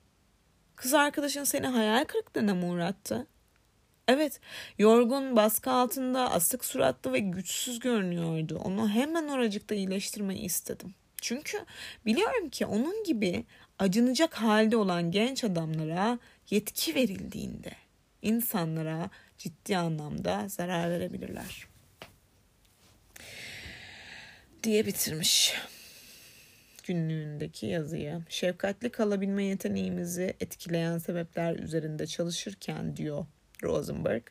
[0.76, 3.28] Kız arkadaşın seni hayal kırıklığına mı uğrattı?
[4.08, 4.40] Evet,
[4.78, 8.62] yorgun, baskı altında, asık suratlı ve güçsüz görünüyordu.
[8.64, 10.96] Onu hemen oracıkta iyileştirmeyi istedim.
[11.22, 11.66] Çünkü
[12.06, 13.46] biliyorum ki onun gibi
[13.80, 17.72] acınacak halde olan genç adamlara yetki verildiğinde
[18.22, 21.68] insanlara ciddi anlamda zarar verebilirler.
[24.64, 25.54] Diye bitirmiş
[26.86, 28.22] günlüğündeki yazıyı.
[28.30, 33.26] Şefkatli kalabilme yeteneğimizi etkileyen sebepler üzerinde çalışırken diyor
[33.64, 34.24] Rosenberg.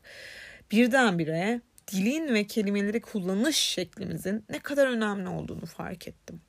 [0.70, 1.60] Birdenbire
[1.92, 6.40] dilin ve kelimeleri kullanış şeklimizin ne kadar önemli olduğunu fark ettim.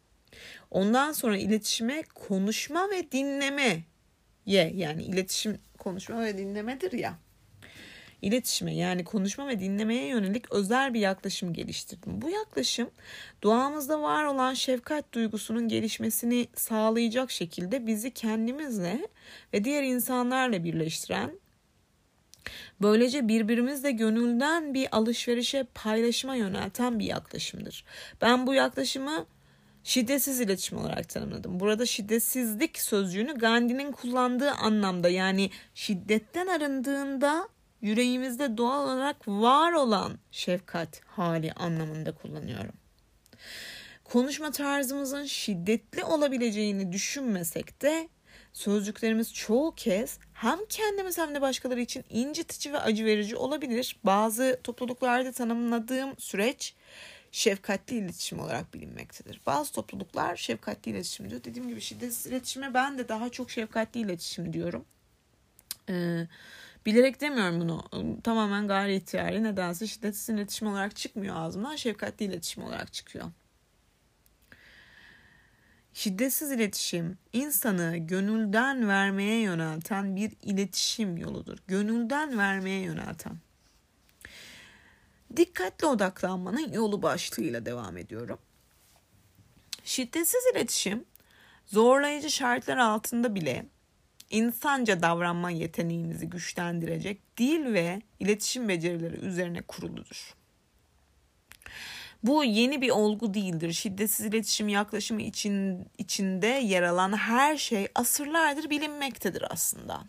[0.72, 3.84] Ondan sonra iletişime konuşma ve dinleme
[4.46, 7.20] ye yani iletişim konuşma ve dinlemedir ya.
[8.26, 12.22] İletişime yani konuşma ve dinlemeye yönelik özel bir yaklaşım geliştirdim.
[12.22, 12.90] Bu yaklaşım
[13.44, 19.08] doğamızda var olan şefkat duygusunun gelişmesini sağlayacak şekilde bizi kendimizle
[19.54, 21.32] ve diğer insanlarla birleştiren
[22.82, 27.86] Böylece birbirimizle gönülden bir alışverişe, paylaşıma yönelten bir yaklaşımdır.
[28.22, 29.26] Ben bu yaklaşımı
[29.84, 31.60] şiddetsiz iletişim olarak tanımladım.
[31.60, 37.55] Burada şiddetsizlik sözcüğünü Gandhi'nin kullandığı anlamda yani şiddetten arındığında
[37.86, 42.74] yüreğimizde doğal olarak var olan şefkat hali anlamında kullanıyorum.
[44.04, 48.10] Konuşma tarzımızın şiddetli olabileceğini düşünmesek de
[48.54, 53.98] sözcüklerimiz çoğu kez hem kendimiz hem de başkaları için incitici ve acı verici olabilir.
[54.04, 56.74] Bazı topluluklarda tanımladığım süreç
[57.32, 59.42] şefkatli iletişim olarak bilinmektedir.
[59.46, 61.44] Bazı topluluklar şefkatli iletişim diyor.
[61.44, 64.86] Dediğim gibi şiddetsiz iletişime ben de daha çok şefkatli iletişim diyorum.
[65.90, 66.28] Ee,
[66.86, 67.84] bilerek demiyorum bunu.
[68.24, 71.76] Tamamen gayri ihtiyari nedense şiddetsiz iletişim olarak çıkmıyor ağzımdan.
[71.76, 73.26] Şefkatli iletişim olarak çıkıyor.
[75.94, 81.58] Şiddetsiz iletişim insanı gönülden vermeye yönelten bir iletişim yoludur.
[81.68, 83.38] Gönülden vermeye yönelten.
[85.36, 88.40] Dikkatli odaklanmanın yolu başlığıyla devam ediyorum.
[89.84, 91.06] Şiddetsiz iletişim
[91.66, 93.66] zorlayıcı şartlar altında bile
[94.30, 100.36] insanca davranma yeteneğimizi güçlendirecek dil ve iletişim becerileri üzerine kuruludur.
[102.24, 103.74] Bu yeni bir olgu değildir.
[103.74, 110.02] Şiddetsiz iletişim yaklaşımı için, içinde yer alan her şey asırlardır bilinmektedir aslında.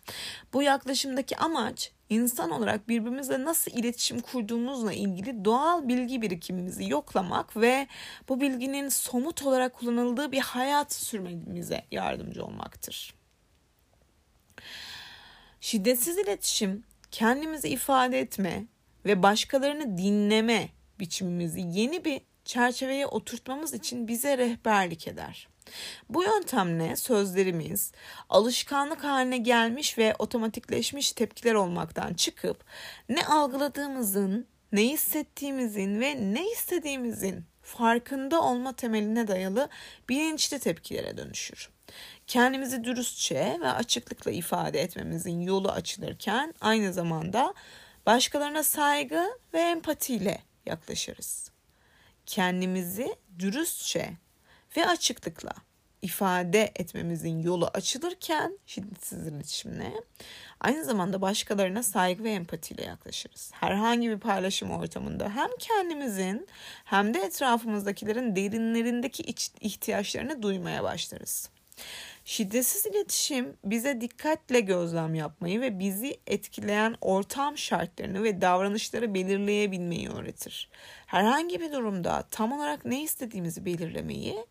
[0.53, 7.87] Bu yaklaşımdaki amaç insan olarak birbirimizle nasıl iletişim kurduğumuzla ilgili doğal bilgi birikimimizi yoklamak ve
[8.29, 13.15] bu bilginin somut olarak kullanıldığı bir hayat sürmemize yardımcı olmaktır.
[15.67, 18.65] Şiddetsiz iletişim kendimizi ifade etme
[19.05, 20.69] ve başkalarını dinleme
[21.01, 25.49] biçimimizi yeni bir çerçeveye oturtmamız için bize rehberlik eder.
[26.09, 27.93] Bu yöntemle sözlerimiz
[28.29, 32.65] alışkanlık haline gelmiş ve otomatikleşmiş tepkiler olmaktan çıkıp
[33.09, 39.69] ne algıladığımızın, ne hissettiğimizin ve ne istediğimizin farkında olma temeline dayalı
[40.09, 41.71] bilinçli tepkilere dönüşür.
[42.27, 47.55] Kendimizi dürüstçe ve açıklıkla ifade etmemizin yolu açılırken aynı zamanda
[48.07, 51.51] başkalarına saygı ve empatiyle yaklaşırız.
[52.27, 54.13] Kendimizi dürüstçe
[54.77, 55.53] ve açıklıkla
[56.07, 59.93] ifade etmemizin yolu açılırken şiddetsiz iletişimle
[60.61, 63.51] aynı zamanda başkalarına saygı ve empatiyle yaklaşırız.
[63.55, 66.47] Herhangi bir paylaşım ortamında hem kendimizin
[66.85, 69.23] hem de etrafımızdakilerin derinlerindeki
[69.61, 71.51] ihtiyaçlarını duymaya başlarız.
[72.25, 80.69] Şiddetsiz iletişim bize dikkatle gözlem yapmayı ve bizi etkileyen ortam şartlarını ve davranışları belirleyebilmeyi öğretir.
[81.07, 84.47] Herhangi bir durumda tam olarak ne istediğimizi belirlemeyi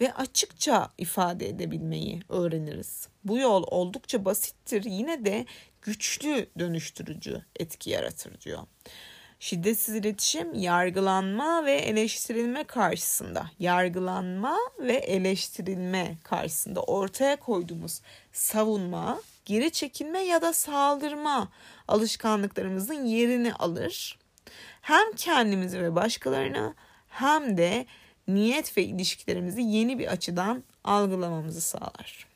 [0.00, 3.08] ve açıkça ifade edebilmeyi öğreniriz.
[3.24, 5.46] Bu yol oldukça basittir yine de
[5.82, 8.62] güçlü dönüştürücü etki yaratır diyor.
[9.40, 18.00] Şiddetsiz iletişim yargılanma ve eleştirilme karşısında, yargılanma ve eleştirilme karşısında ortaya koyduğumuz
[18.32, 21.48] savunma, geri çekilme ya da saldırma
[21.88, 24.18] alışkanlıklarımızın yerini alır.
[24.80, 26.74] Hem kendimizi ve başkalarını
[27.08, 27.86] hem de
[28.28, 32.34] niyet ve ilişkilerimizi yeni bir açıdan algılamamızı sağlar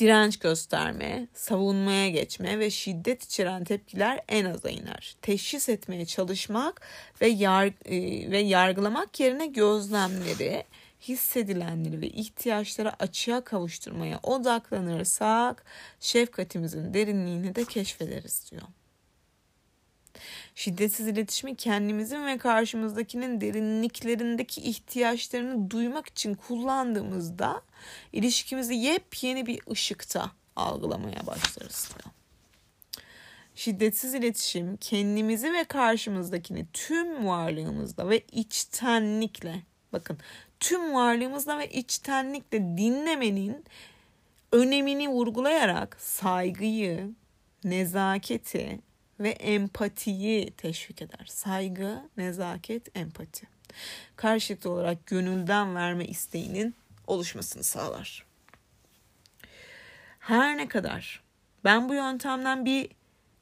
[0.00, 5.16] direnç gösterme, savunmaya geçme ve şiddet içeren tepkiler en aza iner.
[5.22, 6.80] Teşhis etmeye çalışmak
[7.20, 10.64] ve yar e, ve yargılamak yerine gözlemleri,
[11.00, 15.64] hissedilenleri ve ihtiyaçları açığa kavuşturmaya odaklanırsak
[16.00, 18.62] şefkatimizin derinliğini de keşfederiz diyor.
[20.60, 27.62] Şiddetsiz iletişimi kendimizin ve karşımızdakinin derinliklerindeki ihtiyaçlarını duymak için kullandığımızda
[28.12, 31.90] ilişkimizi yepyeni bir ışıkta algılamaya başlarız.
[33.54, 40.18] Şiddetsiz iletişim kendimizi ve karşımızdakini tüm varlığımızla ve içtenlikle bakın
[40.60, 43.64] tüm varlığımızla ve içtenlikle dinlemenin
[44.52, 47.10] önemini vurgulayarak saygıyı,
[47.64, 48.89] nezaketi
[49.20, 51.26] ve empatiyi teşvik eder.
[51.26, 53.46] Saygı, nezaket, empati.
[54.16, 56.74] Karşılıklı olarak gönülden verme isteğinin
[57.06, 58.26] oluşmasını sağlar.
[60.18, 61.22] Her ne kadar
[61.64, 62.90] ben bu yöntemden bir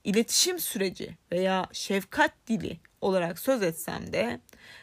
[0.04, 4.40] iletişim süreci veya şefkat dili olarak söz etsem de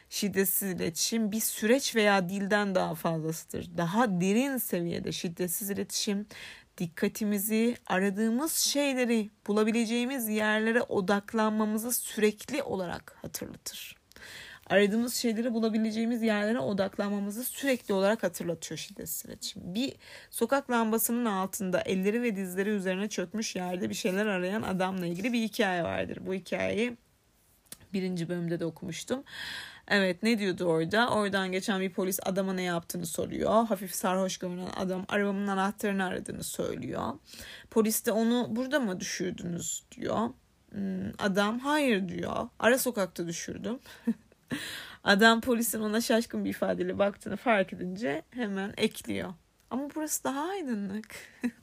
[0.10, 3.78] şiddetsiz iletişim bir süreç veya dilden daha fazlasıdır.
[3.78, 6.28] Daha derin seviyede şiddetsiz iletişim
[6.78, 13.96] dikkatimizi aradığımız şeyleri bulabileceğimiz yerlere odaklanmamızı sürekli olarak hatırlatır.
[14.70, 19.76] Aradığımız şeyleri bulabileceğimiz yerlere odaklanmamızı sürekli olarak hatırlatıyor şiddetsiz iletişim.
[19.76, 19.94] Bir
[20.30, 25.42] sokak lambasının altında elleri ve dizleri üzerine çökmüş yerde bir şeyler arayan adamla ilgili bir
[25.42, 26.18] hikaye vardır.
[26.22, 26.98] Bu hikayeyi
[27.94, 29.24] birinci bölümde de okumuştum.
[29.88, 31.10] Evet ne diyordu orada?
[31.10, 33.66] Oradan geçen bir polis adama ne yaptığını soruyor.
[33.66, 37.14] Hafif sarhoş görünen adam arabamın anahtarını aradığını söylüyor.
[37.72, 40.30] Polis de onu burada mı düşürdünüz diyor.
[40.72, 42.50] Hmm, adam hayır diyor.
[42.60, 43.80] Ara sokakta düşürdüm.
[45.04, 49.34] Adam polisin ona şaşkın bir ifadeyle baktığını fark edince hemen ekliyor.
[49.70, 51.16] Ama burası daha aydınlık.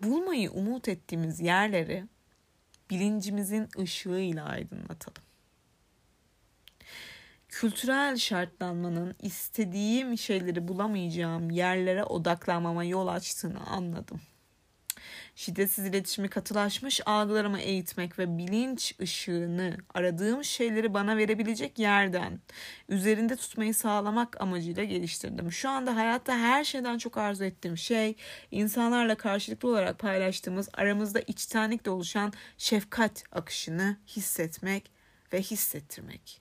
[0.00, 2.04] Bulmayı umut ettiğimiz yerleri
[2.92, 5.22] bilincimizin ışığıyla aydınlatalım.
[7.48, 14.20] Kültürel şartlanmanın istediğim şeyleri bulamayacağım yerlere odaklanmama yol açtığını anladım.
[15.34, 22.40] Şiddetsiz iletişimi katılaşmış algılarımı eğitmek ve bilinç ışığını aradığım şeyleri bana verebilecek yerden
[22.88, 25.52] üzerinde tutmayı sağlamak amacıyla geliştirdim.
[25.52, 28.16] Şu anda hayatta her şeyden çok arzu ettiğim şey
[28.50, 34.90] insanlarla karşılıklı olarak paylaştığımız aramızda içtenlikle oluşan şefkat akışını hissetmek
[35.32, 36.40] ve hissettirmek.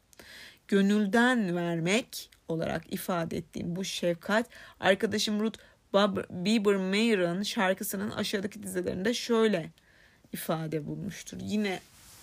[0.67, 5.59] Gönülden vermek olarak ifade ettiğim bu şefkat arkadaşım Ruth
[5.93, 9.69] Bieber-Mayer'ın şarkısının aşağıdaki dizelerinde şöyle
[10.33, 11.37] ifade bulmuştur.
[11.41, 11.79] Yine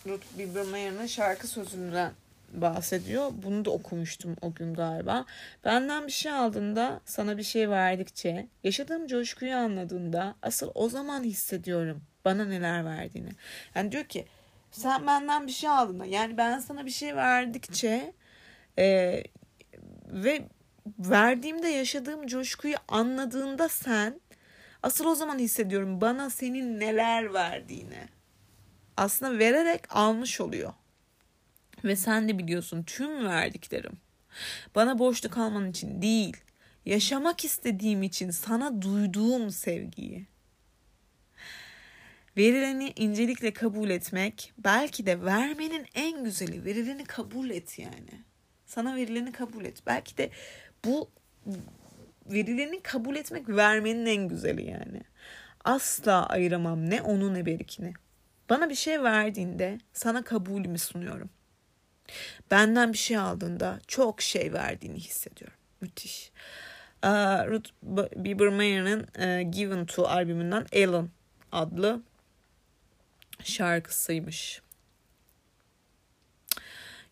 [0.07, 2.13] Ruth Bieber-Mayer'ın şarkı sözünden
[2.53, 3.31] bahsediyor.
[3.43, 5.25] Bunu da okumuştum o gün galiba.
[5.65, 12.03] Benden bir şey aldığında, sana bir şey verdikçe, yaşadığım coşkuyu anladığında asıl o zaman hissediyorum
[12.25, 13.31] bana neler verdiğini.
[13.75, 14.27] Yani diyor ki
[14.71, 18.13] sen benden bir şey aldığında yani ben sana bir şey verdikçe
[18.79, 19.23] e,
[20.07, 20.49] ve
[20.99, 24.21] verdiğimde yaşadığım coşkuyu anladığında sen
[24.83, 28.09] asıl o zaman hissediyorum bana senin neler verdiğini.
[28.97, 30.73] Aslında vererek almış oluyor.
[31.85, 33.99] Ve sen de biliyorsun tüm verdiklerim
[34.75, 36.37] bana borçlu kalman için değil,
[36.87, 40.27] yaşamak istediğim için sana duyduğum sevgiyi.
[42.37, 46.65] Verileni incelikle kabul etmek belki de vermenin en güzeli.
[46.65, 48.25] Verileni kabul et yani.
[48.67, 49.83] Sana verileni kabul et.
[49.87, 50.31] Belki de
[50.85, 51.11] bu
[52.27, 55.01] verileni kabul etmek vermenin en güzeli yani.
[55.65, 57.93] Asla ayıramam ne onu ne berikini.
[58.51, 61.31] Bana bir şey verdiğinde sana kabulümü sunuyorum.
[62.51, 65.59] Benden bir şey aldığında çok şey verdiğini hissediyorum.
[65.81, 66.33] Müthiş.
[67.05, 67.71] Uh, Ruth
[68.17, 71.09] Biebermayer'ın uh, Given To albümünden Ellen
[71.53, 72.03] adlı
[73.45, 74.63] şarkısıymış.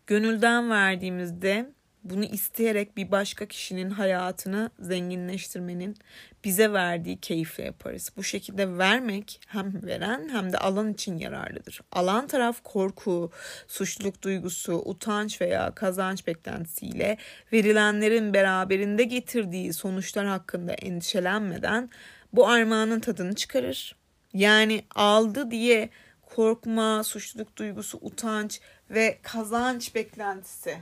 [0.07, 1.71] Gönülden verdiğimizde
[2.09, 5.97] bunu isteyerek bir başka kişinin hayatını zenginleştirmenin
[6.43, 8.09] bize verdiği keyifle yaparız.
[8.17, 11.81] Bu şekilde vermek hem veren hem de alan için yararlıdır.
[11.91, 13.31] Alan taraf korku,
[13.67, 17.17] suçluluk duygusu, utanç veya kazanç beklentisiyle
[17.53, 21.89] verilenlerin beraberinde getirdiği sonuçlar hakkında endişelenmeden
[22.33, 23.95] bu armağanın tadını çıkarır.
[24.33, 25.89] Yani aldı diye
[26.21, 30.77] korkma, suçluluk duygusu, utanç ve kazanç beklentisi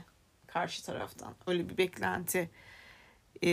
[0.56, 1.34] karşı taraftan.
[1.46, 2.50] Öyle bir beklenti
[3.42, 3.50] e,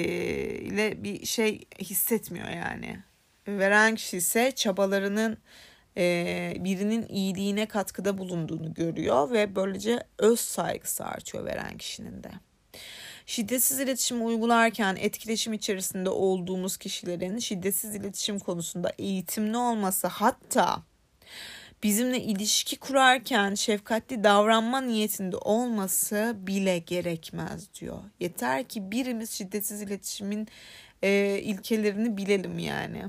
[0.55, 2.99] ile bir şey hissetmiyor yani.
[3.47, 5.37] Veren kişi ise çabalarının
[5.97, 12.31] e, birinin iyiliğine katkıda bulunduğunu görüyor ve böylece öz saygısı artıyor veren kişinin de.
[13.25, 20.83] Şiddetsiz iletişim uygularken etkileşim içerisinde olduğumuz kişilerin şiddetsiz iletişim konusunda eğitimli olması hatta
[21.83, 27.97] bizimle ilişki kurarken şefkatli davranma niyetinde olması bile gerekmez diyor.
[28.19, 30.47] Yeter ki birimiz şiddetsiz iletişimin
[31.03, 33.03] e, ilkelerini bilelim yani.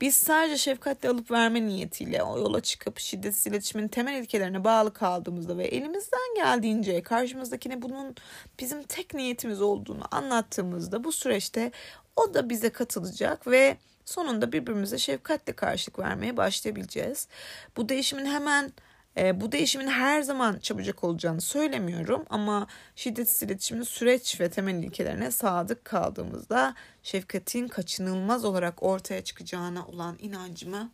[0.00, 5.58] Biz sadece şefkatli alıp verme niyetiyle o yola çıkıp şiddetsiz iletişimin temel ilkelerine bağlı kaldığımızda
[5.58, 8.14] ve elimizden geldiğince karşımızdakine bunun
[8.60, 11.72] bizim tek niyetimiz olduğunu anlattığımızda bu süreçte
[12.16, 17.28] o da bize katılacak ve sonunda birbirimize şefkatle karşılık vermeye başlayabileceğiz.
[17.76, 18.72] Bu değişimin hemen
[19.16, 25.30] e, bu değişimin her zaman çabucak olacağını söylemiyorum ama şiddetsiz iletişimin süreç ve temel ilkelerine
[25.30, 30.90] sadık kaldığımızda şefkatin kaçınılmaz olarak ortaya çıkacağına olan inancımı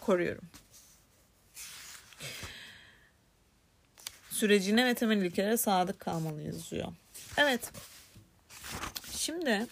[0.00, 0.44] koruyorum.
[4.30, 6.88] Sürecine ve temel ilkelere sadık kalmalıyız diyor.
[7.36, 7.72] Evet.
[9.10, 9.66] Şimdi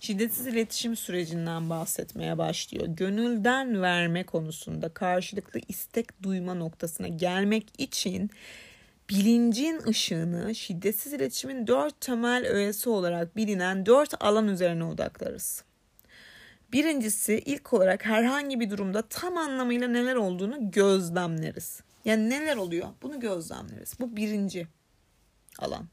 [0.00, 2.86] şiddetsiz iletişim sürecinden bahsetmeye başlıyor.
[2.88, 8.30] Gönülden verme konusunda karşılıklı istek duyma noktasına gelmek için
[9.10, 15.64] bilincin ışığını şiddetsiz iletişimin dört temel öğesi olarak bilinen dört alan üzerine odaklarız.
[16.72, 21.80] Birincisi ilk olarak herhangi bir durumda tam anlamıyla neler olduğunu gözlemleriz.
[22.04, 23.94] Yani neler oluyor bunu gözlemleriz.
[24.00, 24.66] Bu birinci
[25.58, 25.88] alan.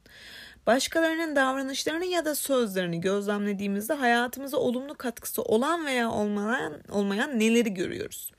[0.68, 8.32] Başkalarının davranışlarını ya da sözlerini gözlemlediğimizde hayatımıza olumlu katkısı olan veya olmayan, olmayan neleri görüyoruz?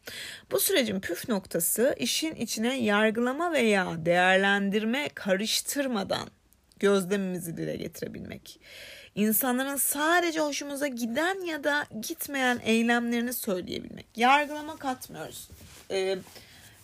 [0.51, 6.29] Bu sürecin püf noktası işin içine yargılama veya değerlendirme karıştırmadan
[6.79, 8.61] gözlemimizi dile getirebilmek.
[9.14, 14.07] İnsanların sadece hoşumuza giden ya da gitmeyen eylemlerini söyleyebilmek.
[14.16, 15.49] Yargılama katmıyoruz.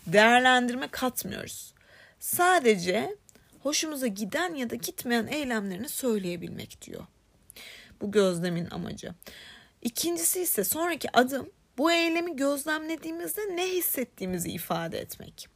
[0.07, 1.72] Değerlendirme katmıyoruz.
[2.20, 3.16] Sadece
[3.62, 7.06] hoşumuza giden ya da gitmeyen eylemlerini söyleyebilmek diyor.
[8.00, 9.14] Bu gözlemin amacı.
[9.82, 15.48] İkincisi ise sonraki adım bu eylemi gözlemlediğimizde ne hissettiğimizi ifade etmek.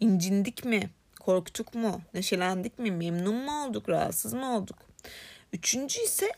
[0.00, 0.90] İncindik mi?
[1.20, 2.02] Korktuk mu?
[2.14, 2.90] Neşelendik mi?
[2.90, 3.88] Memnun mu olduk?
[3.88, 4.78] Rahatsız mı olduk?
[5.52, 6.32] Üçüncü ise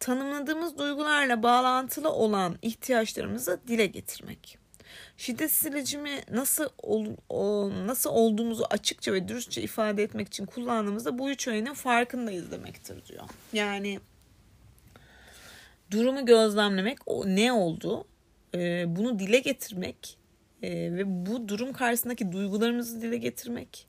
[0.00, 4.63] tanımladığımız duygularla bağlantılı olan ihtiyaçlarımızı dile getirmek
[5.16, 11.30] şiddetsiz iletişimi nasıl ol, o, nasıl olduğumuzu açıkça ve dürüstçe ifade etmek için kullandığımızda bu
[11.30, 13.24] üç öğenin farkındayız demektir diyor.
[13.52, 14.00] Yani
[15.90, 18.04] durumu gözlemlemek, o ne oldu,
[18.54, 20.18] e, bunu dile getirmek
[20.62, 23.86] e, ve bu durum karşısındaki duygularımızı dile getirmek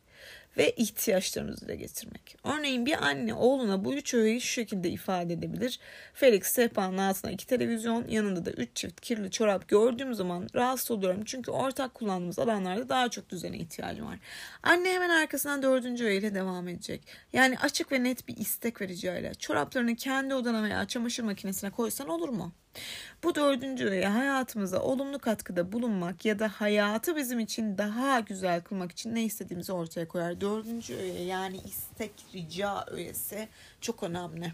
[0.57, 2.37] ve ihtiyaçlarınızı dile getirmek.
[2.43, 5.79] Örneğin bir anne oğluna bu üç öğeyi şu şekilde ifade edebilir.
[6.13, 11.21] Felix sehpanın altına iki televizyon, yanında da üç çift kirli çorap gördüğüm zaman rahatsız oluyorum.
[11.25, 14.19] Çünkü ortak kullandığımız alanlarda daha çok düzene ihtiyacım var.
[14.63, 17.01] Anne hemen arkasından dördüncü öğeyle devam edecek.
[17.33, 19.33] Yani açık ve net bir istek vereceğiyle.
[19.33, 22.53] Çoraplarını kendi odana veya çamaşır makinesine koysan olur mu?
[23.23, 28.91] Bu dördüncü öğe hayatımıza olumlu katkıda bulunmak ya da hayatı bizim için daha güzel kılmak
[28.91, 30.41] için ne istediğimizi ortaya koyar.
[30.41, 33.47] Dördüncü öğe yani istek, rica öğesi
[33.81, 34.53] çok önemli.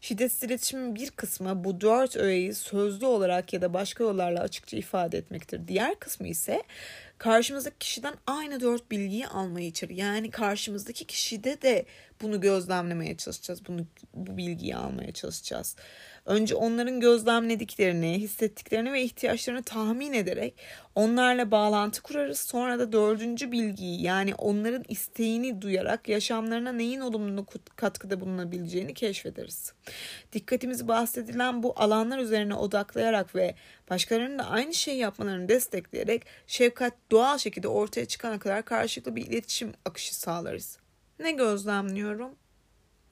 [0.00, 5.18] Şiddetsiz iletişimin bir kısmı bu dört öğeyi sözlü olarak ya da başka yollarla açıkça ifade
[5.18, 5.68] etmektir.
[5.68, 6.62] Diğer kısmı ise
[7.18, 9.96] karşımızdaki kişiden aynı dört bilgiyi almayı içerir.
[9.96, 11.86] Yani karşımızdaki kişide de
[12.22, 13.66] bunu gözlemlemeye çalışacağız.
[13.68, 15.76] Bunu bu bilgiyi almaya çalışacağız.
[16.28, 20.54] Önce onların gözlemlediklerini, hissettiklerini ve ihtiyaçlarını tahmin ederek
[20.94, 22.40] onlarla bağlantı kurarız.
[22.40, 29.72] Sonra da dördüncü bilgiyi yani onların isteğini duyarak yaşamlarına neyin olumlu katkıda bulunabileceğini keşfederiz.
[30.32, 33.54] Dikkatimizi bahsedilen bu alanlar üzerine odaklayarak ve
[33.90, 39.72] başkalarının da aynı şeyi yapmalarını destekleyerek şefkat doğal şekilde ortaya çıkana kadar karşılıklı bir iletişim
[39.84, 40.78] akışı sağlarız.
[41.18, 42.34] Ne gözlemliyorum?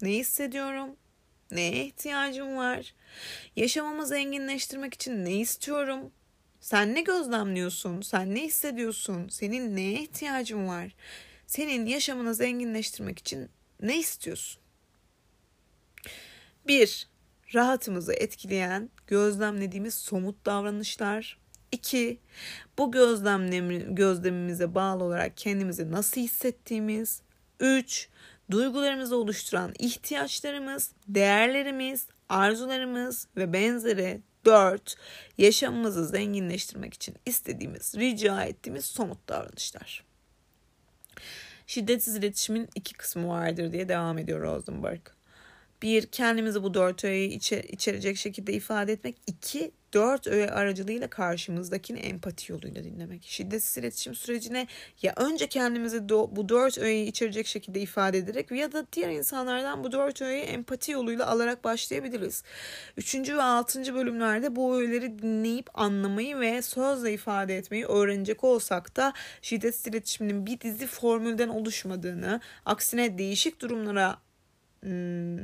[0.03, 0.97] Ne hissediyorum?
[1.51, 2.95] Neye ihtiyacım var?
[3.57, 6.13] Yaşamamı zenginleştirmek için ne istiyorum?
[6.61, 8.01] Sen ne gözlemliyorsun?
[8.01, 9.29] Sen ne hissediyorsun?
[9.29, 10.95] Senin neye ihtiyacın var?
[11.47, 14.63] Senin yaşamını zenginleştirmek için ne istiyorsun?
[16.69, 17.09] Bir,
[17.55, 21.39] rahatımızı etkileyen gözlemlediğimiz somut davranışlar.
[21.73, 22.21] İki,
[22.79, 22.93] bu
[23.95, 27.23] gözlemimize bağlı olarak kendimizi nasıl hissettiğimiz.
[27.61, 28.09] Üç,
[28.51, 34.97] duygularımızı oluşturan ihtiyaçlarımız, değerlerimiz, arzularımız ve benzeri 4.
[35.39, 40.05] Yaşamımızı zenginleştirmek için istediğimiz, rica ettiğimiz somut davranışlar.
[41.67, 45.01] Şiddetsiz iletişimin iki kısmı vardır diye devam ediyor Rosenberg.
[45.83, 49.17] Bir, kendimizi bu dört öğeyi içe, içerecek şekilde ifade etmek.
[49.27, 53.25] İki, dört öğe aracılığıyla karşımızdakini empati yoluyla dinlemek.
[53.25, 54.67] Şiddetsiz iletişim sürecine
[55.03, 59.85] ya önce kendimizi do, bu dört öğeyi içerecek şekilde ifade ederek ya da diğer insanlardan
[59.85, 62.43] bu dört öğeyi empati yoluyla alarak başlayabiliriz.
[62.97, 69.13] Üçüncü ve altıncı bölümlerde bu öğeleri dinleyip anlamayı ve sözle ifade etmeyi öğrenecek olsak da
[69.43, 74.17] şiddetsiz iletişiminin bir dizi formülden oluşmadığını, aksine değişik durumlara
[74.83, 75.39] hmm,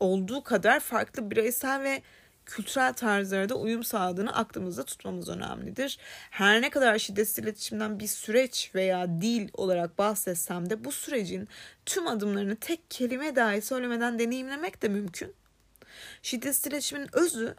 [0.00, 2.02] olduğu kadar farklı bireysel ve
[2.46, 5.98] kültürel tarzlara da uyum sağladığını aklımızda tutmamız önemlidir.
[6.30, 11.48] Her ne kadar şiddetsiz iletişimden bir süreç veya dil olarak bahsetsem de bu sürecin
[11.86, 15.34] tüm adımlarını tek kelime dahi söylemeden deneyimlemek de mümkün.
[16.22, 17.54] Şiddetsiz iletişimin özü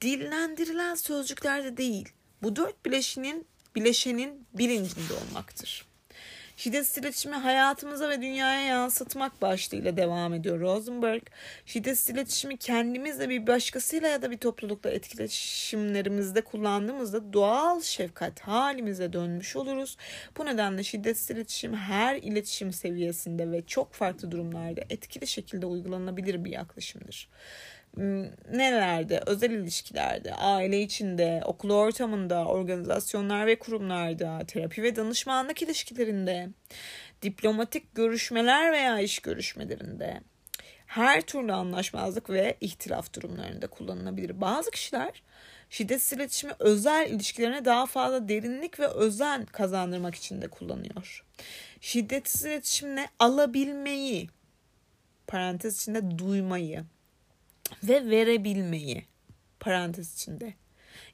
[0.00, 2.08] dillendirilen sözcüklerde değil,
[2.42, 5.89] bu dört bileşenin bileşenin bilincinde olmaktır.
[6.60, 11.22] Şiddetsiz iletişimi hayatımıza ve dünyaya yansıtmak başlığıyla devam ediyor Rosenberg.
[11.66, 19.56] Şiddetsiz iletişimi kendimizle bir başkasıyla ya da bir toplulukla etkileşimlerimizde kullandığımızda doğal şefkat halimize dönmüş
[19.56, 19.96] oluruz.
[20.38, 26.50] Bu nedenle şiddetsiz iletişim her iletişim seviyesinde ve çok farklı durumlarda etkili şekilde uygulanabilir bir
[26.50, 27.28] yaklaşımdır.
[27.96, 36.48] Nelerde, özel ilişkilerde, aile içinde, okul ortamında, organizasyonlar ve kurumlarda, terapi ve danışmanlık ilişkilerinde,
[37.22, 40.20] diplomatik görüşmeler veya iş görüşmelerinde,
[40.86, 44.40] her türlü anlaşmazlık ve ihtilaf durumlarında kullanılabilir.
[44.40, 45.22] Bazı kişiler
[45.70, 51.24] şiddetsiz iletişimi özel ilişkilerine daha fazla derinlik ve özen kazandırmak için de kullanıyor.
[51.80, 54.28] Şiddetsiz iletişimle alabilmeyi,
[55.26, 56.84] parantez içinde duymayı,
[57.84, 59.04] ve verebilmeyi
[59.60, 60.54] parantez içinde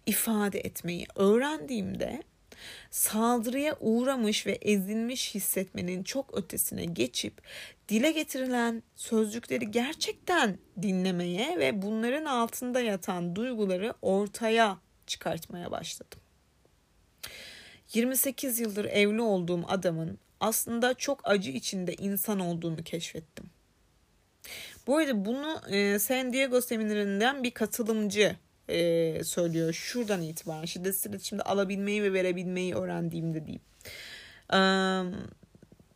[0.07, 2.23] ifade etmeyi öğrendiğimde
[2.91, 7.43] saldırıya uğramış ve ezilmiş hissetmenin çok ötesine geçip
[7.89, 16.21] dile getirilen sözcükleri gerçekten dinlemeye ve bunların altında yatan duyguları ortaya çıkartmaya başladım.
[17.95, 23.51] 28 yıldır evli olduğum adamın aslında çok acı içinde insan olduğunu keşfettim.
[24.87, 28.37] Bu arada bunu e, San Diego seminerinden bir katılımcı
[28.69, 29.73] e, söylüyor.
[29.73, 33.63] Şuradan itibaren şiddetsiz iletişimde alabilmeyi ve verebilmeyi öğrendiğimde diyeyim.
[34.53, 34.61] E,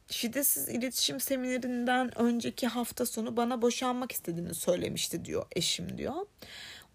[0.09, 6.15] şiddetsiz iletişim seminerinden önceki hafta sonu bana boşanmak istediğini söylemişti diyor eşim diyor.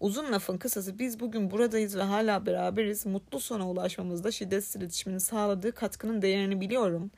[0.00, 3.06] Uzun lafın kısası biz bugün buradayız ve hala beraberiz.
[3.06, 7.10] Mutlu sona ulaşmamızda şiddetsiz iletişimin sağladığı katkının değerini biliyorum.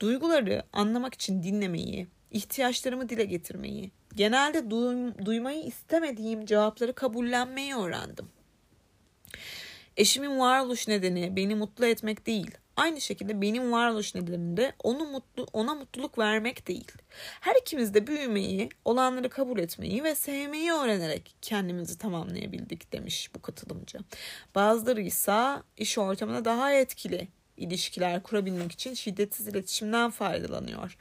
[0.00, 8.28] Duyguları anlamak için dinlemeyi, ihtiyaçlarımı dile getirmeyi, genelde duym- duymayı istemediğim cevapları kabullenmeyi öğrendim.
[9.96, 15.46] Eşimin varoluş nedeni beni mutlu etmek değil, Aynı şekilde benim varoluş nedenim de onu mutlu,
[15.52, 16.92] ona mutluluk vermek değil.
[17.40, 23.98] Her ikimiz de büyümeyi, olanları kabul etmeyi ve sevmeyi öğrenerek kendimizi tamamlayabildik demiş bu katılımcı.
[24.54, 30.96] Bazıları ise iş ortamında daha etkili ilişkiler kurabilmek için şiddetsiz iletişimden faydalanıyor.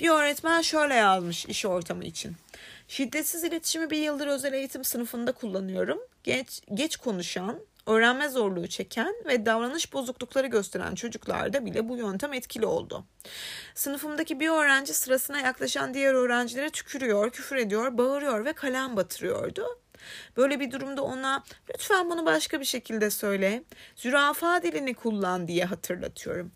[0.00, 2.36] Bir öğretmen şöyle yazmış iş ortamı için.
[2.88, 5.98] Şiddetsiz iletişimi bir yıldır özel eğitim sınıfında kullanıyorum.
[6.24, 12.66] Geç, geç konuşan, öğrenme zorluğu çeken ve davranış bozuklukları gösteren çocuklarda bile bu yöntem etkili
[12.66, 13.04] oldu.
[13.74, 19.83] Sınıfımdaki bir öğrenci sırasına yaklaşan diğer öğrencilere tükürüyor, küfür ediyor, bağırıyor ve kalem batırıyordu.
[20.36, 21.44] Böyle bir durumda ona
[21.74, 23.64] lütfen bunu başka bir şekilde söyle,
[23.96, 26.52] zürafa dilini kullan diye hatırlatıyorum.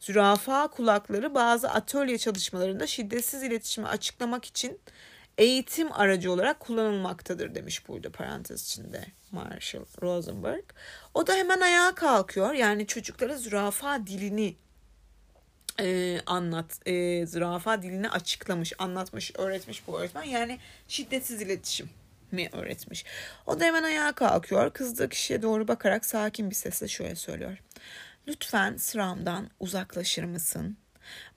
[0.00, 4.80] Zürafa kulakları bazı atölye çalışmalarında şiddetsiz iletişimi açıklamak için
[5.38, 10.64] eğitim aracı olarak kullanılmaktadır demiş burada parantez içinde Marshall Rosenberg.
[11.14, 12.52] O da hemen ayağa kalkıyor.
[12.52, 14.56] Yani çocuklara zürafa dilini
[15.80, 20.22] e, anlat, e, zürafa dilini açıklamış, anlatmış, öğretmiş bu öğretmen.
[20.22, 21.90] Yani şiddetsiz iletişim
[22.32, 23.04] mi öğretmiş.
[23.46, 24.72] O da hemen ayağa kalkıyor.
[24.72, 27.58] Kızdığı kişiye doğru bakarak sakin bir sesle şöyle söylüyor.
[28.28, 30.76] Lütfen sıramdan uzaklaşır mısın?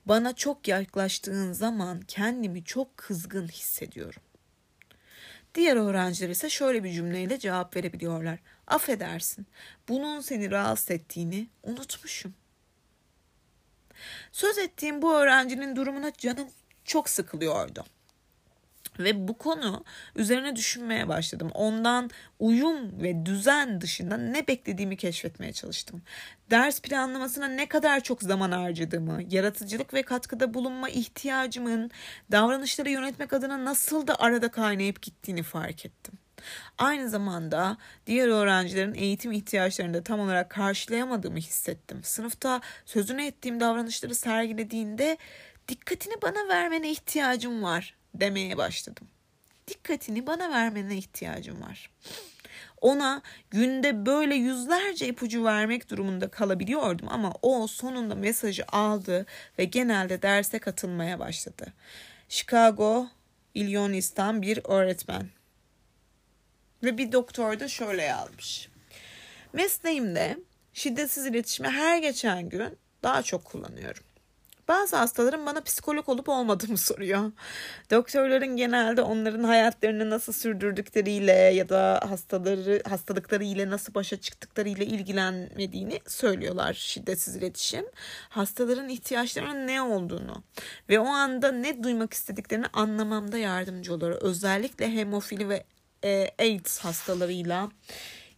[0.06, 4.22] Bana çok yaklaştığın zaman kendimi çok kızgın hissediyorum.
[5.54, 8.38] Diğer öğrenciler ise şöyle bir cümleyle cevap verebiliyorlar.
[8.66, 9.46] Affedersin,
[9.88, 12.34] bunun seni rahatsız ettiğini unutmuşum.
[14.32, 16.48] Söz ettiğim bu öğrencinin durumuna canım
[16.84, 17.84] çok sıkılıyordu.
[18.98, 19.84] Ve bu konu
[20.16, 21.50] üzerine düşünmeye başladım.
[21.54, 26.02] Ondan uyum ve düzen dışında ne beklediğimi keşfetmeye çalıştım.
[26.50, 31.90] Ders planlamasına ne kadar çok zaman harcadığımı, yaratıcılık ve katkıda bulunma ihtiyacımın
[32.32, 36.14] davranışları yönetmek adına nasıl da arada kaynayıp gittiğini fark ettim.
[36.78, 37.76] Aynı zamanda
[38.06, 42.00] diğer öğrencilerin eğitim ihtiyaçlarını da tam olarak karşılayamadığımı hissettim.
[42.04, 45.18] Sınıfta sözünü ettiğim davranışları sergilediğinde
[45.68, 49.08] dikkatini bana vermene ihtiyacım var demeye başladım.
[49.68, 51.90] Dikkatini bana vermene ihtiyacım var.
[52.80, 59.26] Ona günde böyle yüzlerce ipucu vermek durumunda kalabiliyordum ama o sonunda mesajı aldı
[59.58, 61.72] ve genelde derse katılmaya başladı.
[62.28, 63.08] Chicago,
[63.54, 65.28] Illinois'tan bir öğretmen.
[66.82, 68.68] Ve bir doktor da şöyle yazmış.
[69.52, 70.38] Mesleğimde
[70.72, 74.04] şiddetsiz iletişimi her geçen gün daha çok kullanıyorum.
[74.68, 77.32] Bazı hastalarım bana psikolog olup olmadığımı soruyor.
[77.90, 84.86] Doktorların genelde onların hayatlarını nasıl sürdürdükleriyle ya da hastaları hastalıkları ile nasıl başa çıktıkları ile
[84.86, 87.84] ilgilenmediğini söylüyorlar şiddetsiz iletişim.
[88.28, 90.42] Hastaların ihtiyaçlarının ne olduğunu
[90.88, 94.22] ve o anda ne duymak istediklerini anlamamda yardımcı oluyor.
[94.22, 95.64] Özellikle hemofili ve
[96.04, 97.70] e, AIDS hastalarıyla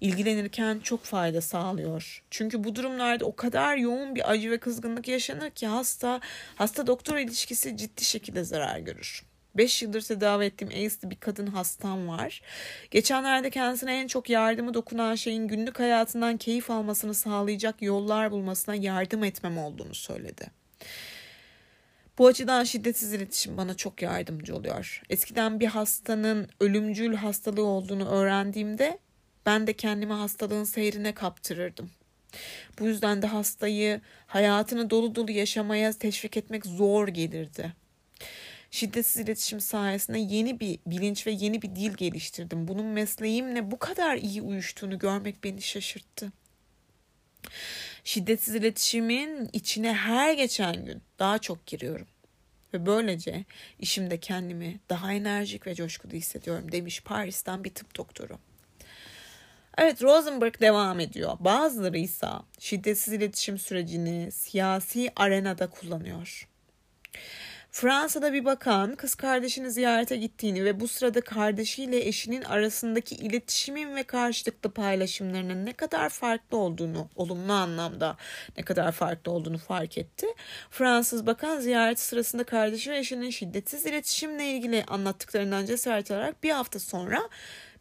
[0.00, 2.22] ilgilenirken çok fayda sağlıyor.
[2.30, 6.20] Çünkü bu durumlarda o kadar yoğun bir acı ve kızgınlık yaşanır ki hasta
[6.54, 9.24] hasta doktor ilişkisi ciddi şekilde zarar görür.
[9.56, 12.42] 5 yıldır tedavi ettiğim AIDS'li bir kadın hastam var.
[12.90, 19.24] Geçenlerde kendisine en çok yardımı dokunan şeyin günlük hayatından keyif almasını sağlayacak yollar bulmasına yardım
[19.24, 20.46] etmem olduğunu söyledi.
[22.18, 25.02] Bu açıdan şiddetsiz iletişim bana çok yardımcı oluyor.
[25.10, 28.98] Eskiden bir hastanın ölümcül hastalığı olduğunu öğrendiğimde
[29.46, 31.90] ben de kendimi hastalığın seyrine kaptırırdım.
[32.78, 37.72] Bu yüzden de hastayı hayatını dolu dolu yaşamaya teşvik etmek zor gelirdi.
[38.70, 42.68] Şiddetsiz iletişim sayesinde yeni bir bilinç ve yeni bir dil geliştirdim.
[42.68, 46.32] Bunun mesleğimle bu kadar iyi uyuştuğunu görmek beni şaşırttı.
[48.04, 52.06] Şiddetsiz iletişimin içine her geçen gün daha çok giriyorum.
[52.74, 53.44] Ve böylece
[53.78, 58.38] işimde kendimi daha enerjik ve coşkulu hissediyorum demiş Paris'ten bir tıp doktoru.
[59.78, 61.36] Evet Rosenberg devam ediyor.
[61.40, 66.48] Bazıları ise şiddetsiz iletişim sürecini siyasi arenada kullanıyor.
[67.70, 74.02] Fransa'da bir bakan kız kardeşini ziyarete gittiğini ve bu sırada kardeşiyle eşinin arasındaki iletişimin ve
[74.02, 78.16] karşılıklı paylaşımlarının ne kadar farklı olduğunu, olumlu anlamda
[78.58, 80.26] ne kadar farklı olduğunu fark etti.
[80.70, 86.78] Fransız bakan ziyareti sırasında kardeşi ve eşinin şiddetsiz iletişimle ilgili anlattıklarından cesaret alarak bir hafta
[86.78, 87.28] sonra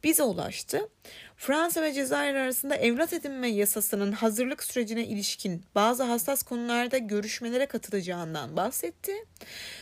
[0.05, 0.89] bize ulaştı.
[1.37, 8.57] Fransa ve Cezayir arasında evlat edinme yasasının hazırlık sürecine ilişkin bazı hassas konularda görüşmelere katılacağından
[8.57, 9.11] bahsetti.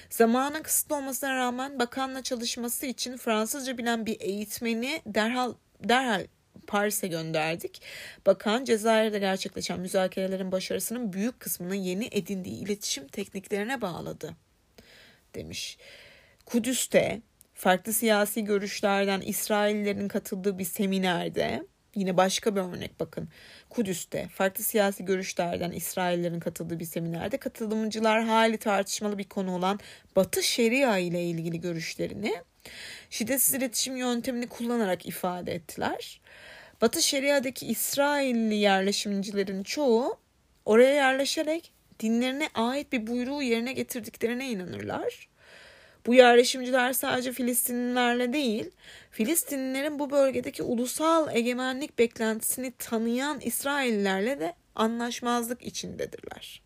[0.09, 5.53] Zamanın kısıtlı olmasına rağmen bakanla çalışması için Fransızca bilen bir eğitmeni derhal
[5.83, 6.27] derhal
[6.67, 7.81] Paris'e gönderdik.
[8.25, 14.35] Bakan Cezayir'de gerçekleşen müzakerelerin başarısının büyük kısmını yeni edindiği iletişim tekniklerine bağladı
[15.35, 15.77] demiş.
[16.45, 17.21] Kudüs'te
[17.53, 21.63] farklı siyasi görüşlerden İsraillerin katıldığı bir seminerde
[21.95, 23.29] Yine başka bir örnek bakın.
[23.69, 29.79] Kudüs'te farklı siyasi görüşlerden İsraillerin katıldığı bir seminerde katılımcılar hali tartışmalı bir konu olan
[30.15, 32.35] Batı Şeria ile ilgili görüşlerini
[33.09, 36.21] şiddetsiz iletişim yöntemini kullanarak ifade ettiler.
[36.81, 40.17] Batı Şeria'daki İsrailli yerleşimcilerin çoğu
[40.65, 45.27] oraya yerleşerek dinlerine ait bir buyruğu yerine getirdiklerine inanırlar.
[46.05, 48.71] Bu yerleşimciler sadece Filistinlilerle değil,
[49.11, 56.61] Filistinlilerin bu bölgedeki ulusal egemenlik beklentisini tanıyan İsraillilerle de anlaşmazlık içindedirler.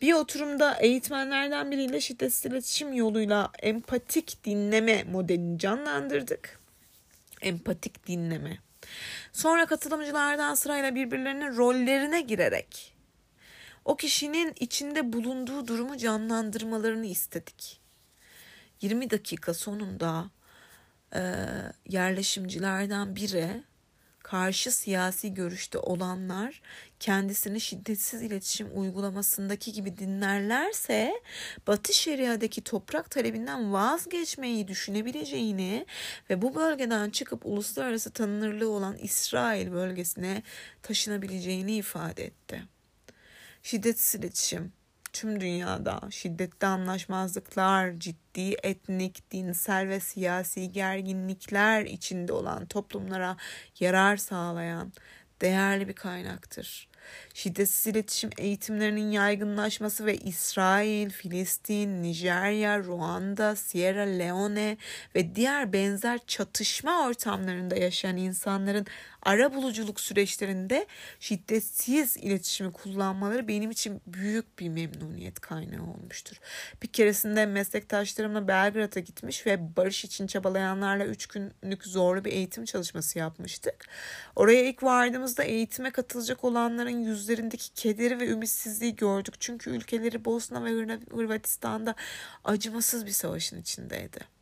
[0.00, 6.60] Bir oturumda eğitmenlerden biriyle şiddetsiz iletişim yoluyla empatik dinleme modelini canlandırdık.
[7.42, 8.58] Empatik dinleme.
[9.32, 12.97] Sonra katılımcılardan sırayla birbirlerinin rollerine girerek
[13.88, 17.80] o kişinin içinde bulunduğu durumu canlandırmalarını istedik.
[18.80, 20.30] 20 dakika sonunda
[21.14, 21.20] e,
[21.88, 23.62] yerleşimcilerden biri
[24.18, 26.62] karşı siyasi görüşte olanlar
[27.00, 31.22] kendisini şiddetsiz iletişim uygulamasındaki gibi dinlerlerse
[31.66, 35.86] Batı Şeria'daki toprak talebinden vazgeçmeyi düşünebileceğini
[36.30, 40.42] ve bu bölgeden çıkıp uluslararası tanınırlığı olan İsrail bölgesine
[40.82, 42.77] taşınabileceğini ifade etti.
[43.68, 44.72] Şiddetsiz iletişim
[45.12, 53.36] tüm dünyada şiddetli anlaşmazlıklar, ciddi etnik, dinsel ve siyasi gerginlikler içinde olan toplumlara
[53.80, 54.92] yarar sağlayan
[55.40, 56.88] değerli bir kaynaktır.
[57.34, 64.76] Şiddetsiz iletişim eğitimlerinin yaygınlaşması ve İsrail, Filistin, Nijerya, Ruanda, Sierra Leone
[65.14, 68.86] ve diğer benzer çatışma ortamlarında yaşayan insanların
[69.28, 70.86] ara buluculuk süreçlerinde
[71.20, 76.36] şiddetsiz iletişimi kullanmaları benim için büyük bir memnuniyet kaynağı olmuştur.
[76.82, 83.18] Bir keresinde meslektaşlarımla Belgrad'a gitmiş ve barış için çabalayanlarla üç günlük zorlu bir eğitim çalışması
[83.18, 83.88] yapmıştık.
[84.36, 89.34] Oraya ilk vardığımızda eğitime katılacak olanların yüzlerindeki kederi ve ümitsizliği gördük.
[89.40, 91.94] Çünkü ülkeleri Bosna ve Hırvatistan'da
[92.44, 94.37] acımasız bir savaşın içindeydi.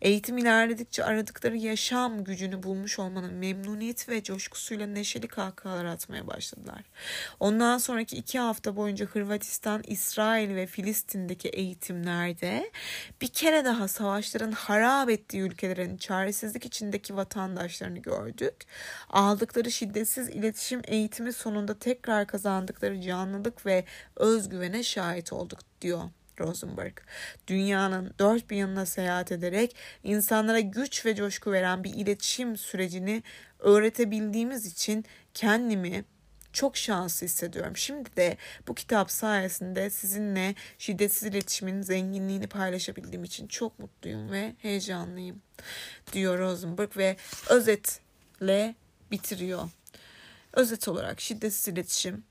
[0.00, 6.82] Eğitim ilerledikçe aradıkları yaşam gücünü bulmuş olmanın memnuniyeti ve coşkusuyla neşeli kahkahalar atmaya başladılar.
[7.40, 12.70] Ondan sonraki iki hafta boyunca Hırvatistan, İsrail ve Filistin'deki eğitimlerde
[13.20, 18.54] bir kere daha savaşların harap ettiği ülkelerin çaresizlik içindeki vatandaşlarını gördük.
[19.08, 23.84] Aldıkları şiddetsiz iletişim eğitimi sonunda tekrar kazandıkları canlılık ve
[24.16, 26.02] özgüvene şahit olduk diyor.
[26.40, 26.96] Rosenberg.
[27.46, 33.22] Dünyanın dört bir yanına seyahat ederek insanlara güç ve coşku veren bir iletişim sürecini
[33.58, 36.04] öğretebildiğimiz için kendimi
[36.52, 37.76] çok şanslı hissediyorum.
[37.76, 38.36] Şimdi de
[38.68, 45.42] bu kitap sayesinde sizinle şiddetsiz iletişimin zenginliğini paylaşabildiğim için çok mutluyum ve heyecanlıyım
[46.12, 47.16] diyor Rosenberg ve
[47.50, 48.74] özetle
[49.10, 49.68] bitiriyor.
[50.52, 52.24] Özet olarak şiddetsiz iletişim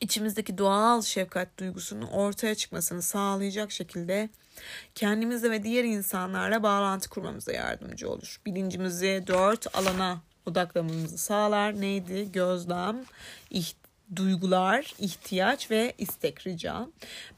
[0.00, 4.28] içimizdeki doğal şefkat duygusunun ortaya çıkmasını sağlayacak şekilde
[4.94, 8.40] kendimizle ve diğer insanlarla bağlantı kurmamıza yardımcı olur.
[8.46, 11.80] Bilincimizi dört alana odaklamamızı sağlar.
[11.80, 12.32] Neydi?
[12.32, 13.04] Gözlem,
[13.50, 13.79] iht
[14.16, 16.86] duygular, ihtiyaç ve istek rica.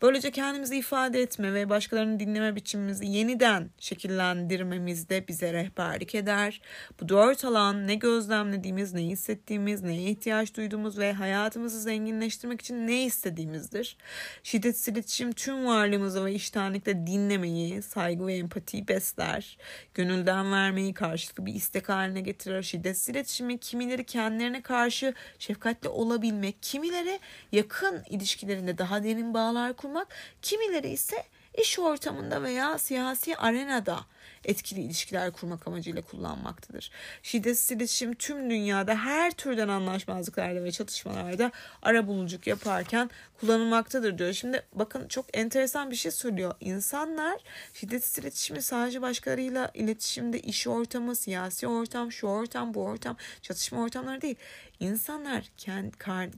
[0.02, 6.60] Böylece kendimizi ifade etme ve başkalarının dinleme biçimimizi yeniden şekillendirmemizde bize rehberlik eder.
[7.00, 13.04] Bu dört alan ne gözlemlediğimiz, ne hissettiğimiz, neye ihtiyaç duyduğumuz ve hayatımızı zenginleştirmek için ne
[13.04, 13.96] istediğimizdir.
[14.42, 19.58] Şiddetsiz iletişim tüm varlığımızı ve iştenlikle dinlemeyi, saygı ve empatiyi besler.
[19.94, 22.62] Gönülden vermeyi karşılıklı bir istek haline getirir.
[22.62, 27.20] Şiddetsiz iletişimi kimileri kendilerine karşı şefkatli olabilmek, kimileri
[27.52, 30.08] yakın ilişkilerinde daha derin bağlar kurmak,
[30.42, 31.16] kimileri ise
[31.62, 34.00] iş ortamında veya siyasi arenada
[34.45, 36.90] etkili ilişkiler kurmak amacıyla kullanmaktadır.
[37.22, 44.32] Şiddetsiz iletişim tüm dünyada her türden anlaşmazlıklarda ve çatışmalarda ara buluculuk yaparken kullanılmaktadır diyor.
[44.32, 46.55] Şimdi bakın çok enteresan bir şey söylüyor.
[46.61, 47.40] İnsanlar
[47.74, 54.22] şiddetsiz iletişimi sadece başkalarıyla iletişimde iş ortamı, siyasi ortam, şu ortam, bu ortam, çatışma ortamları
[54.22, 54.36] değil.
[54.80, 55.51] İnsanlar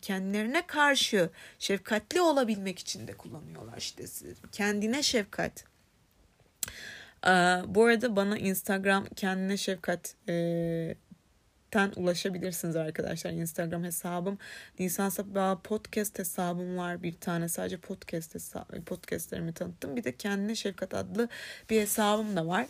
[0.02, 4.38] kendilerine karşı şefkatli olabilmek için de kullanıyorlar şiddetsiz.
[4.52, 5.64] Kendine şefkat.
[7.74, 10.14] Bu arada bana Instagram kendine şefkat
[11.74, 13.30] ten ulaşabilirsiniz arkadaşlar.
[13.30, 14.38] Instagram hesabım.
[14.78, 17.02] Nisan Sabah podcast hesabım var.
[17.02, 19.96] Bir tane sadece podcast hesabı, podcastlerimi tanıttım.
[19.96, 21.28] Bir de kendine şefkat adlı
[21.70, 22.66] bir hesabım da var.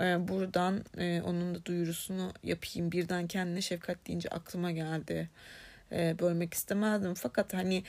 [0.00, 2.92] Ee, buradan e, onun da duyurusunu yapayım.
[2.92, 5.30] Birden kendine şefkat deyince aklıma geldi.
[5.92, 7.14] Ee, bölmek istemezdim.
[7.14, 7.82] Fakat hani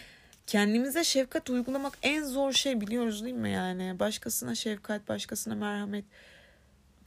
[0.48, 4.00] kendimize şefkat uygulamak en zor şey biliyoruz değil mi yani?
[4.00, 6.06] Başkasına şefkat, başkasına merhamet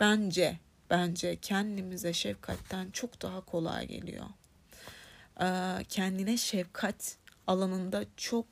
[0.00, 0.58] bence
[0.90, 4.26] bence kendimize şefkatten çok daha kolay geliyor.
[5.40, 7.16] Ee, kendine şefkat
[7.46, 8.46] alanında çok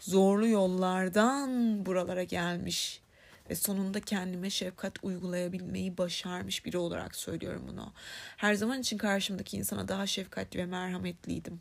[0.00, 3.02] zorlu yollardan buralara gelmiş
[3.50, 7.92] ve sonunda kendime şefkat uygulayabilmeyi başarmış biri olarak söylüyorum bunu.
[8.36, 11.60] Her zaman için karşımdaki insana daha şefkatli ve merhametliydim.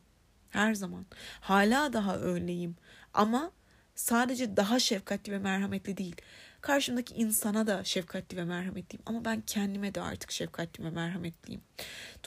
[0.51, 1.05] Her zaman.
[1.41, 2.75] Hala daha öyleyim.
[3.13, 3.51] Ama
[3.95, 6.15] sadece daha şefkatli ve merhametli değil.
[6.61, 11.61] Karşımdaki insana da şefkatli ve merhametliyim ama ben kendime de artık şefkatli ve merhametliyim.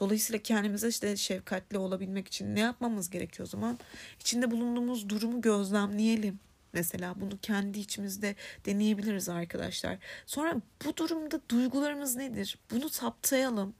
[0.01, 3.79] Dolayısıyla kendimize işte şefkatli olabilmek için ne yapmamız gerekiyor o zaman?
[4.21, 6.41] İçinde bulunduğumuz durumu gözlemleyelim.
[6.73, 8.35] Mesela bunu kendi içimizde
[8.67, 9.99] deneyebiliriz arkadaşlar.
[10.27, 10.55] Sonra
[10.85, 12.59] bu durumda duygularımız nedir?
[12.71, 13.75] Bunu saptayalım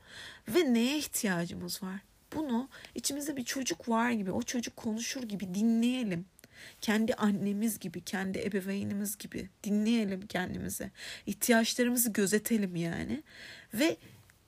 [0.49, 2.01] ve neye ihtiyacımız var?
[2.35, 6.27] Bunu içimizde bir çocuk var gibi, o çocuk konuşur gibi dinleyelim.
[6.81, 10.91] Kendi annemiz gibi, kendi ebeveynimiz gibi dinleyelim kendimize.
[11.27, 13.23] İhtiyaçlarımızı gözetelim yani.
[13.75, 13.97] Ve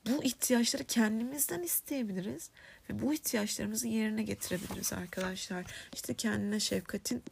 [0.09, 2.49] bu ihtiyaçları kendimizden isteyebiliriz
[2.89, 5.65] ve bu ihtiyaçlarımızı yerine getirebiliriz arkadaşlar.
[5.93, 7.23] İşte kendine şefkatin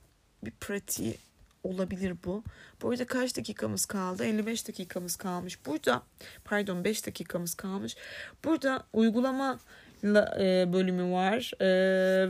[0.44, 1.18] bir pratiği
[1.64, 2.44] olabilir bu.
[2.82, 4.26] Bu arada kaç dakikamız kaldı?
[4.26, 5.66] 55 dakikamız kalmış.
[5.66, 6.04] Burada
[6.46, 7.96] pardon 5 dakikamız kalmış.
[8.44, 9.60] Burada uygulama
[10.74, 11.68] bölümü var e,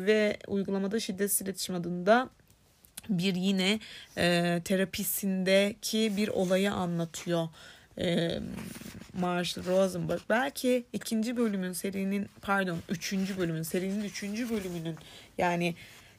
[0.06, 2.30] ve uygulamada şiddetsiz iletişim adında
[3.10, 3.80] bir yine
[4.18, 7.48] e, terapisindeki bir olayı anlatıyor.
[7.98, 8.40] E,
[9.14, 10.22] Marshall Rosenberg.
[10.30, 14.96] Belki ikinci bölümün serinin pardon üçüncü bölümün serinin üçüncü bölümünün
[15.38, 15.76] yani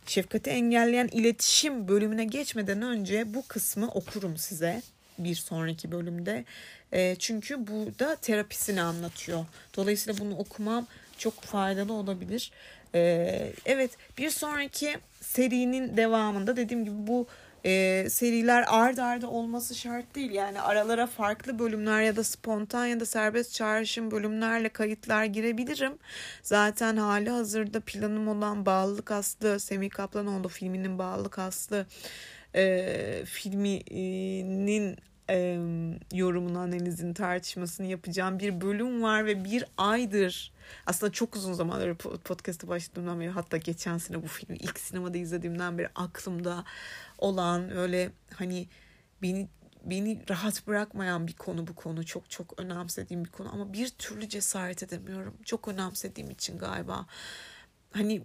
[0.06, 4.82] şefkati engelleyen iletişim bölümüne geçmeden önce bu kısmı okurum size
[5.18, 6.44] bir sonraki bölümde.
[6.92, 9.44] E, çünkü burada terapisini anlatıyor.
[9.76, 10.86] Dolayısıyla bunu okumam
[11.18, 12.50] çok faydalı olabilir.
[12.94, 17.26] E, evet bir sonraki serinin devamında dediğim gibi bu
[17.66, 20.30] e, seriler ard arda olması şart değil.
[20.30, 25.92] Yani aralara farklı bölümler ya da spontan ya da serbest çağrışım bölümlerle kayıtlar girebilirim.
[26.42, 31.86] Zaten hali hazırda planım olan Bağlılık Aslı, Semih Kaplanoğlu filminin Bağlılık Aslı
[32.54, 34.96] e, filminin
[35.30, 35.60] e,
[36.12, 40.52] yorumunu, analizini, tartışmasını yapacağım bir bölüm var ve bir aydır
[40.86, 45.78] aslında çok uzun zamandır podcast'a başladığımdan beri hatta geçen sene bu filmi ilk sinemada izlediğimden
[45.78, 46.64] beri aklımda
[47.18, 48.68] olan öyle hani
[49.22, 49.48] beni
[49.84, 52.06] beni rahat bırakmayan bir konu bu konu.
[52.06, 55.34] Çok çok önemsediğim bir konu ama bir türlü cesaret edemiyorum.
[55.44, 57.06] Çok önemsediğim için galiba.
[57.92, 58.22] Hani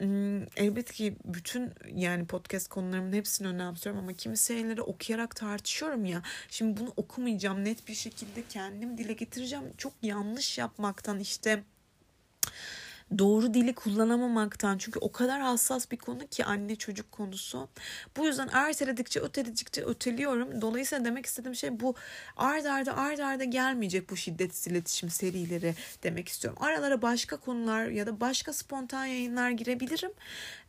[0.00, 6.22] Hmm, elbette ki bütün yani podcast konularımın hepsini önemsiyorum ama kimi şeyleri okuyarak tartışıyorum ya.
[6.48, 9.64] Şimdi bunu okumayacağım net bir şekilde kendim dile getireceğim.
[9.78, 11.62] Çok yanlış yapmaktan işte
[13.18, 17.68] doğru dili kullanamamaktan çünkü o kadar hassas bir konu ki anne çocuk konusu.
[18.16, 20.60] Bu yüzden erteledikçe öteledikçe öteliyorum.
[20.60, 21.94] Dolayısıyla demek istediğim şey bu
[22.36, 26.62] ard arda ard arda gelmeyecek bu şiddetsiz iletişim serileri demek istiyorum.
[26.62, 30.12] Aralara başka konular ya da başka spontan yayınlar girebilirim.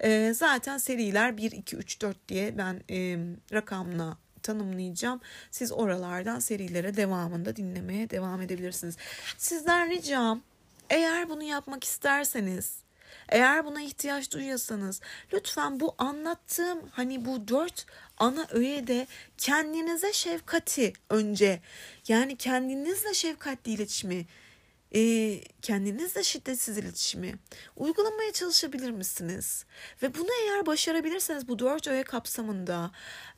[0.04, 3.18] Ee, zaten seriler 1, 2, 3, 4 diye ben e,
[3.54, 5.22] rakamla tanımlayacağım.
[5.52, 8.98] Siz oralardan serilere devamında dinlemeye devam edebilirsiniz.
[9.38, 10.42] Sizden ricam
[10.92, 12.78] eğer bunu yapmak isterseniz,
[13.30, 15.02] eğer buna ihtiyaç duyuyorsanız
[15.34, 17.86] lütfen bu anlattığım hani bu dört
[18.18, 21.62] ana öğede kendinize şefkati önce
[22.08, 24.26] yani kendinizle şefkatli iletişimi
[24.96, 27.36] e, kendinizle şiddetsiz iletişimi
[27.76, 29.66] uygulamaya çalışabilir misiniz?
[30.04, 32.92] Ve bunu eğer başarabilirseniz bu dört öğe kapsamında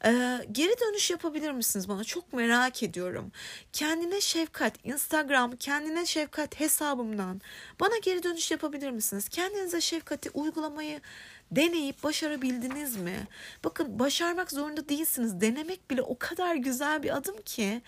[0.05, 2.03] e, geri dönüş yapabilir misiniz bana?
[2.03, 3.31] Çok merak ediyorum.
[3.73, 7.41] Kendine şefkat, Instagram kendine şefkat hesabımdan
[7.79, 9.29] bana geri dönüş yapabilir misiniz?
[9.29, 11.01] Kendinize şefkati uygulamayı
[11.55, 13.27] deneyip başarabildiniz mi?
[13.63, 15.41] Bakın başarmak zorunda değilsiniz.
[15.41, 17.81] Denemek bile o kadar güzel bir adım ki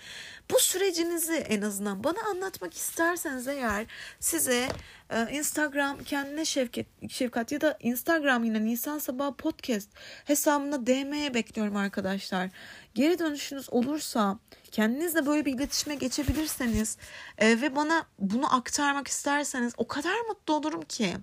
[0.52, 3.86] bu sürecinizi en azından bana anlatmak isterseniz eğer
[4.20, 4.68] size
[5.10, 9.90] e, Instagram kendine şefkat, şefkat ya da Instagram yine Nisan Sabah Podcast
[10.26, 12.50] hesabına DM'ye bekliyorum arkadaşlar.
[12.96, 14.40] Geri dönüşünüz olursa
[14.72, 16.98] kendinizle böyle bir iletişime geçebilirseniz
[17.38, 21.14] e, ve bana bunu aktarmak isterseniz o kadar mutlu olurum ki.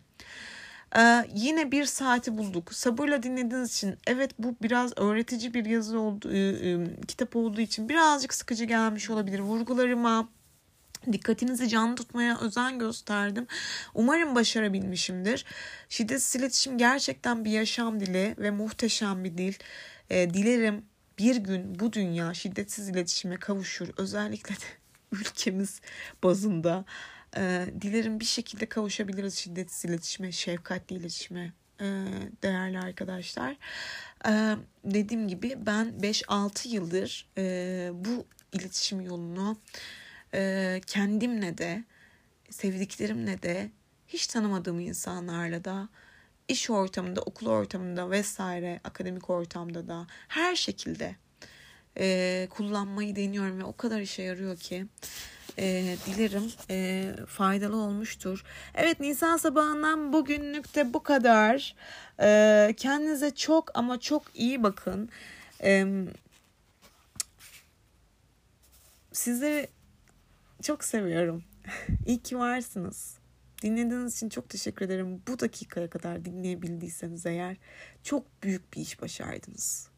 [1.35, 2.75] Yine bir saati bulduk.
[2.75, 6.31] Sabırla dinlediğiniz için evet bu biraz öğretici bir yazı oldu,
[7.09, 9.39] kitap olduğu için birazcık sıkıcı gelmiş olabilir.
[9.39, 10.29] Vurgularıma,
[11.13, 13.47] dikkatinizi canlı tutmaya özen gösterdim.
[13.95, 15.45] Umarım başarabilmişimdir.
[15.89, 19.55] Şiddetsiz iletişim gerçekten bir yaşam dili ve muhteşem bir dil.
[20.11, 20.85] E, dilerim
[21.19, 23.89] bir gün bu dünya şiddetsiz iletişime kavuşur.
[23.97, 24.67] Özellikle de
[25.13, 25.81] ülkemiz
[26.23, 26.85] bazında.
[27.37, 31.85] E, dilerim bir şekilde kavuşabiliriz şiddetsiz iletişime, şefkatli iletişime e,
[32.43, 33.57] değerli arkadaşlar.
[34.29, 39.57] E, dediğim gibi ben 5-6 yıldır e, bu iletişim yolunu
[40.35, 41.85] e, kendimle de
[42.51, 43.71] sevdiklerimle de
[44.09, 45.89] hiç tanımadığım insanlarla da
[46.49, 51.17] iş ortamında, okul ortamında vesaire, akademik ortamda da her şekilde
[51.99, 54.87] e, kullanmayı deniyorum ve o kadar işe yarıyor ki
[55.59, 58.45] e, dilerim e, faydalı olmuştur.
[58.75, 61.77] Evet Nisan sabahından bugünlük de bu kadar.
[62.21, 65.09] E, kendinize çok ama çok iyi bakın.
[65.63, 65.87] E,
[69.13, 69.69] sizleri
[70.63, 71.45] çok seviyorum.
[72.07, 73.19] iyi ki varsınız.
[73.63, 75.23] Dinlediğiniz için çok teşekkür ederim.
[75.29, 77.57] Bu dakikaya kadar dinleyebildiyseniz eğer
[78.03, 79.89] çok büyük bir iş başardınız.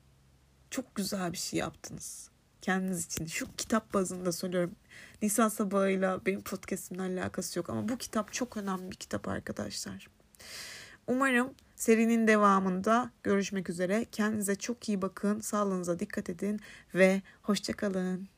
[0.70, 2.30] Çok güzel bir şey yaptınız.
[2.62, 3.26] Kendiniz için.
[3.26, 4.76] Şu kitap bazında söylüyorum.
[5.24, 10.08] Nisan sabahıyla benim podcastimle alakası yok ama bu kitap çok önemli bir kitap arkadaşlar.
[11.06, 14.06] Umarım serinin devamında görüşmek üzere.
[14.12, 15.40] Kendinize çok iyi bakın.
[15.40, 16.60] Sağlığınıza dikkat edin
[16.94, 18.28] ve hoşçakalın.